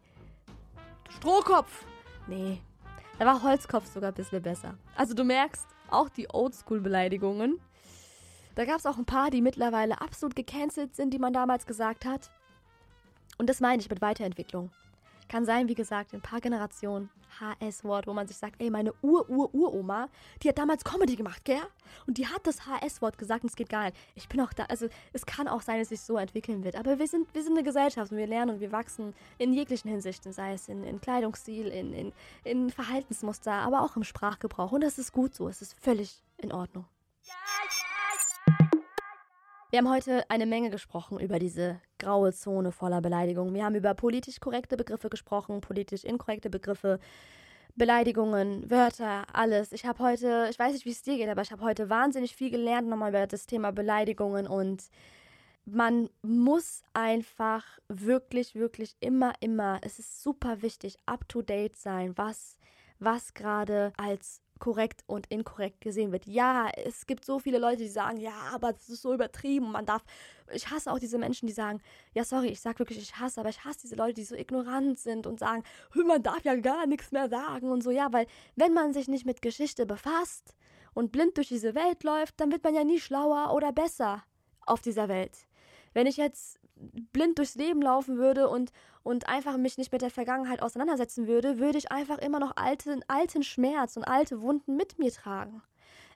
Strohkopf. 1.10 1.86
Nee. 2.28 2.62
Da 3.20 3.26
war 3.26 3.44
Holzkopf 3.44 3.86
sogar 3.86 4.12
ein 4.12 4.16
bisschen 4.16 4.42
besser. 4.42 4.76
Also 4.96 5.14
du 5.14 5.24
merkst, 5.24 5.68
auch 5.90 6.10
die 6.10 6.28
Oldschool-Beleidigungen. 6.34 7.60
Da 8.56 8.66
gab 8.66 8.80
es 8.80 8.86
auch 8.86 8.98
ein 8.98 9.06
paar, 9.06 9.30
die 9.30 9.42
mittlerweile 9.42 10.02
absolut 10.02 10.36
gecancelt 10.36 10.96
sind, 10.96 11.14
die 11.14 11.20
man 11.20 11.34
damals 11.34 11.66
gesagt 11.66 12.06
hat. 12.06 12.32
Und 13.38 13.50
das 13.50 13.60
meine 13.60 13.82
ich 13.82 13.90
mit 13.90 14.02
Weiterentwicklung. 14.02 14.72
Kann 15.32 15.46
sein, 15.46 15.70
wie 15.70 15.76
gesagt, 15.76 16.12
in 16.12 16.20
ein 16.20 16.22
paar 16.22 16.42
Generationen 16.42 17.10
HS-Wort, 17.40 18.06
wo 18.06 18.12
man 18.12 18.28
sich 18.28 18.36
sagt, 18.36 18.62
ey, 18.62 18.70
meine 18.70 18.94
Ur-Ur-Uroma, 19.02 20.10
die 20.44 20.50
hat 20.50 20.58
damals 20.58 20.84
Comedy 20.84 21.16
gemacht, 21.16 21.46
gell? 21.46 21.62
Und 22.06 22.18
die 22.18 22.28
hat 22.28 22.46
das 22.46 22.68
HS-Wort 22.68 23.18
gesagt 23.18 23.46
und 23.46 23.50
es 23.50 23.56
geht 23.56 23.70
gar 23.70 23.86
nicht. 23.86 23.96
Ich 24.16 24.28
bin 24.28 24.42
auch 24.42 24.52
da, 24.52 24.66
also 24.66 24.90
es 25.14 25.26
kann 25.26 25.48
auch 25.48 25.62
sein, 25.62 25.80
dass 25.80 25.88
sich 25.88 26.02
so 26.02 26.18
entwickeln 26.18 26.66
wird. 26.66 26.76
Aber 26.76 27.00
wir 27.00 27.08
sind, 27.08 27.34
wir 27.34 27.44
sind 27.44 27.54
eine 27.54 27.64
Gesellschaft 27.64 28.12
und 28.12 28.18
wir 28.18 28.28
lernen 28.28 28.56
und 28.56 28.60
wir 28.60 28.74
wachsen 28.74 29.14
in 29.38 29.54
jeglichen 29.54 29.90
Hinsichten, 29.90 30.34
sei 30.34 30.52
es 30.52 30.68
in, 30.68 30.84
in 30.84 31.00
Kleidungsstil, 31.00 31.68
in, 31.68 31.94
in, 31.94 32.14
in 32.44 32.70
Verhaltensmuster, 32.70 33.54
aber 33.54 33.84
auch 33.84 33.96
im 33.96 34.04
Sprachgebrauch. 34.04 34.74
Und 34.74 34.82
das 34.82 35.00
ist 35.00 35.14
gut 35.14 35.34
so, 35.34 35.48
es 35.48 35.62
ist 35.62 35.80
völlig 35.80 36.22
in 36.40 36.52
Ordnung. 36.52 36.84
Ja, 37.24 37.34
ja. 37.34 37.91
Wir 39.72 39.78
haben 39.78 39.90
heute 39.90 40.30
eine 40.30 40.46
Menge 40.46 40.70
gesprochen 40.70 41.18
über 41.18 41.40
diese 41.40 41.80
graue 41.98 42.34
Zone 42.34 42.74
voller 42.74 43.00
Beleidigungen. 43.00 43.54
Wir 43.54 43.64
haben 43.64 43.76
über 43.76 43.94
politisch 43.94 44.42
korrekte 44.42 44.76
Begriffe 44.76 45.10
gesprochen, 45.10 45.62
politisch 45.62 46.04
inkorrekte 46.04 46.50
Begriffe, 46.50 47.00
Beleidigungen, 47.78 48.70
Wörter, 48.70 49.24
alles. 49.32 49.72
Ich 49.72 49.86
habe 49.86 50.04
heute, 50.04 50.50
ich 50.52 50.60
weiß 50.60 50.74
nicht, 50.74 50.84
wie 50.84 50.92
es 50.92 51.04
dir 51.04 51.16
geht, 51.16 51.30
aber 51.30 51.42
ich 51.42 51.54
habe 51.54 51.64
heute 51.64 51.90
wahnsinnig 51.90 52.36
viel 52.36 52.52
gelernt 52.52 52.90
nochmal 52.90 53.12
über 53.12 53.26
das 53.28 53.46
Thema 53.46 53.72
Beleidigungen 53.72 54.46
und 54.46 54.90
man 55.64 56.10
muss 56.22 56.84
einfach 56.92 57.64
wirklich, 57.88 58.56
wirklich 58.56 58.98
immer, 59.00 59.32
immer, 59.40 59.80
es 59.84 60.00
ist 60.00 60.22
super 60.22 60.62
wichtig, 60.62 60.98
up 61.06 61.30
to 61.30 61.42
date 61.42 61.78
sein, 61.78 62.18
was, 62.18 62.58
was 63.00 63.34
gerade 63.34 63.94
als 63.96 64.42
korrekt 64.62 65.04
und 65.08 65.26
inkorrekt 65.28 65.82
gesehen 65.82 66.12
wird. 66.12 66.28
Ja, 66.28 66.70
es 66.70 67.08
gibt 67.08 67.26
so 67.26 67.40
viele 67.40 67.58
Leute, 67.58 67.78
die 67.78 67.90
sagen, 67.90 68.18
ja, 68.18 68.34
aber 68.54 68.72
das 68.72 68.88
ist 68.90 69.02
so 69.02 69.14
übertrieben 69.14 69.72
man 69.72 69.86
darf. 69.86 70.04
Ich 70.54 70.70
hasse 70.70 70.92
auch 70.92 71.00
diese 71.00 71.18
Menschen, 71.18 71.48
die 71.48 71.54
sagen, 71.54 71.82
ja, 72.14 72.24
sorry, 72.24 72.50
ich 72.50 72.62
sag 72.62 72.78
wirklich, 72.78 73.00
ich 73.00 73.18
hasse, 73.18 73.40
aber 73.40 73.50
ich 73.50 73.66
hasse 73.66 73.82
diese 73.82 73.96
Leute, 73.96 74.14
die 74.14 74.24
so 74.24 74.36
ignorant 74.36 75.00
sind 75.00 75.26
und 75.26 75.40
sagen, 75.40 75.64
man 76.06 76.22
darf 76.22 76.44
ja 76.44 76.56
gar 76.56 76.86
nichts 76.86 77.12
mehr 77.12 77.28
sagen 77.28 77.72
und 77.72 77.82
so. 77.82 77.90
Ja, 77.90 78.14
weil 78.14 78.28
wenn 78.56 78.74
man 78.74 78.94
sich 78.94 79.08
nicht 79.08 79.26
mit 79.26 79.42
Geschichte 79.42 79.86
befasst 79.86 80.56
und 80.94 81.12
blind 81.12 81.38
durch 81.38 81.48
diese 81.48 81.74
Welt 81.74 82.04
läuft, 82.04 82.40
dann 82.40 82.52
wird 82.52 82.64
man 82.64 82.76
ja 82.76 82.84
nie 82.84 83.00
schlauer 83.00 83.54
oder 83.54 83.72
besser 83.72 84.24
auf 84.62 84.82
dieser 84.82 85.10
Welt. 85.10 85.48
Wenn 85.94 86.06
ich 86.06 86.18
jetzt 86.18 86.61
blind 87.12 87.38
durchs 87.38 87.56
Leben 87.56 87.82
laufen 87.82 88.18
würde 88.18 88.50
und, 88.50 88.72
und 89.04 89.28
einfach 89.28 89.58
mich 89.58 89.78
nicht 89.78 89.92
mit 89.92 90.02
der 90.02 90.10
Vergangenheit 90.10 90.62
auseinandersetzen 90.62 91.28
würde, 91.28 91.60
würde 91.60 91.78
ich 91.78 91.92
einfach 91.92 92.18
immer 92.18 92.40
noch 92.40 92.56
alten, 92.56 93.04
alten 93.08 93.44
Schmerz 93.44 93.98
und 93.98 94.04
alte 94.04 94.42
Wunden 94.42 94.76
mit 94.76 95.00
mir 95.00 95.12
tragen. 95.12 95.62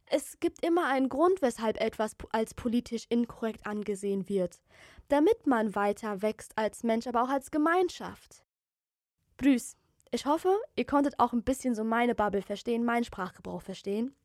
Es 0.08 0.40
gibt 0.40 0.64
immer 0.64 0.86
einen 0.86 1.10
Grund, 1.10 1.42
weshalb 1.42 1.82
etwas 1.82 2.16
als 2.32 2.54
politisch 2.54 3.06
inkorrekt 3.10 3.66
angesehen 3.66 4.30
wird, 4.30 4.60
damit 5.08 5.48
man 5.48 5.74
weiter 5.76 6.22
wächst 6.22 6.58
als 6.58 6.84
Mensch, 6.84 7.08
aber 7.08 7.24
auch 7.24 7.30
als 7.30 7.50
Gemeinschaft. 7.50 8.44
Brüß, 9.38 9.76
ich 10.12 10.26
hoffe, 10.26 10.56
ihr 10.76 10.86
konntet 10.86 11.20
auch 11.20 11.34
ein 11.34 11.44
bisschen 11.44 11.76
so 11.76 11.84
meine 11.84 12.16
Bubble 12.16 12.42
verstehen, 12.42 12.86
meinen 12.86 13.04
Sprachgebrauch 13.04 13.62
verstehen. 13.62 14.16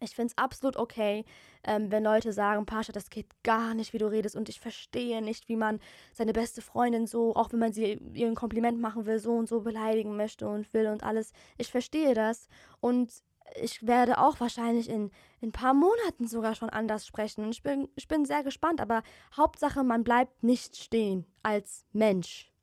Ich 0.00 0.14
finde 0.14 0.32
es 0.32 0.38
absolut 0.38 0.76
okay, 0.76 1.24
ähm, 1.64 1.90
wenn 1.90 2.02
Leute 2.02 2.32
sagen, 2.32 2.66
Pascha, 2.66 2.92
das 2.92 3.10
geht 3.10 3.26
gar 3.42 3.74
nicht, 3.74 3.92
wie 3.92 3.98
du 3.98 4.06
redest 4.06 4.36
und 4.36 4.48
ich 4.48 4.60
verstehe 4.60 5.22
nicht, 5.22 5.48
wie 5.48 5.56
man 5.56 5.80
seine 6.12 6.32
beste 6.32 6.62
Freundin 6.62 7.06
so, 7.06 7.34
auch 7.34 7.52
wenn 7.52 7.60
man 7.60 7.72
sie 7.72 8.00
ihr 8.12 8.26
ein 8.26 8.34
Kompliment 8.34 8.80
machen 8.80 9.06
will, 9.06 9.18
so 9.18 9.32
und 9.32 9.48
so 9.48 9.60
beleidigen 9.60 10.16
möchte 10.16 10.48
und 10.48 10.72
will 10.74 10.88
und 10.88 11.02
alles. 11.02 11.32
Ich 11.58 11.70
verstehe 11.70 12.14
das 12.14 12.48
und 12.80 13.12
ich 13.60 13.86
werde 13.86 14.18
auch 14.18 14.40
wahrscheinlich 14.40 14.88
in, 14.88 15.10
in 15.40 15.48
ein 15.48 15.52
paar 15.52 15.74
Monaten 15.74 16.26
sogar 16.26 16.54
schon 16.54 16.70
anders 16.70 17.06
sprechen. 17.06 17.50
Ich 17.50 17.62
bin, 17.62 17.88
ich 17.94 18.08
bin 18.08 18.24
sehr 18.24 18.42
gespannt, 18.42 18.80
aber 18.80 19.02
Hauptsache, 19.36 19.84
man 19.84 20.02
bleibt 20.02 20.42
nicht 20.42 20.76
stehen 20.76 21.26
als 21.42 21.84
Mensch 21.92 22.53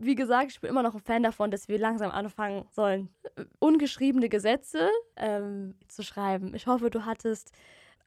wie 0.00 0.14
gesagt, 0.14 0.50
ich 0.50 0.60
bin 0.60 0.70
immer 0.70 0.82
noch 0.82 0.94
ein 0.94 1.00
Fan 1.00 1.22
davon, 1.22 1.50
dass 1.50 1.68
wir 1.68 1.78
langsam 1.78 2.10
anfangen 2.10 2.66
sollen, 2.70 3.10
ungeschriebene 3.58 4.28
Gesetze 4.28 4.88
ähm, 5.16 5.74
zu 5.88 6.02
schreiben. 6.02 6.54
Ich 6.54 6.66
hoffe, 6.66 6.90
du 6.90 7.04
hattest 7.04 7.52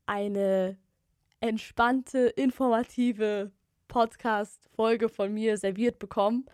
eine 0.06 0.78
entspannte, 1.40 2.28
informative 2.28 3.52
Podcast-Folge 3.88 5.08
von 5.08 5.34
mir 5.34 5.58
serviert 5.58 6.00
bekommen. 6.00 6.46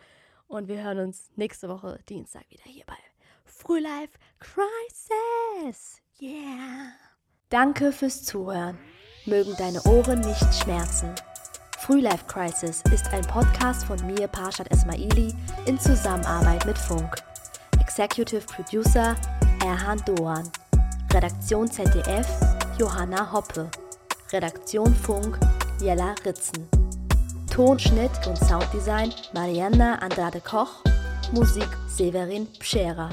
Und 0.47 0.67
wir 0.67 0.84
hören 0.84 0.99
uns 0.99 1.30
nächste 1.36 1.69
Woche 1.69 1.99
Dienstag 2.10 2.43
wieder 2.49 2.63
hier 2.65 2.84
bei 2.86 2.97
Frühlife 3.45 4.17
Crisis. 4.39 6.02
Yeah. 6.21 6.91
Danke 7.49 7.91
fürs 7.91 8.23
Zuhören. 8.23 8.78
Mögen 9.25 9.56
deine 9.58 9.82
Ohren 9.84 10.19
nicht 10.19 10.54
schmerzen. 10.56 11.13
Frühlife 11.89 12.25
Crisis 12.28 12.84
ist 12.93 13.12
ein 13.13 13.23
Podcast 13.23 13.84
von 13.84 13.97
mir, 14.06 14.28
Parshad 14.28 14.69
Esmaili, 14.69 15.34
in 15.65 15.80
Zusammenarbeit 15.80 16.63
mit 16.67 16.78
Funk. 16.78 17.15
Executive 17.82 18.41
Producer 18.41 19.15
Erhan 19.65 19.99
Doan. 20.06 20.47
Redaktion 21.12 21.67
ZDF 21.67 22.28
Johanna 22.78 23.34
Hoppe. 23.34 23.71
Redaktion 24.32 24.93
Funk 24.93 25.39
Jella 25.82 26.13
Ritzen. 26.23 26.69
Tonschnitt 27.52 28.12
und 28.28 28.38
Sounddesign 28.38 29.12
Marianna 29.34 29.95
Andrade 29.95 30.41
Koch. 30.41 30.84
Musik 31.34 31.69
Severin 31.88 32.45
Pschera. 32.60 33.10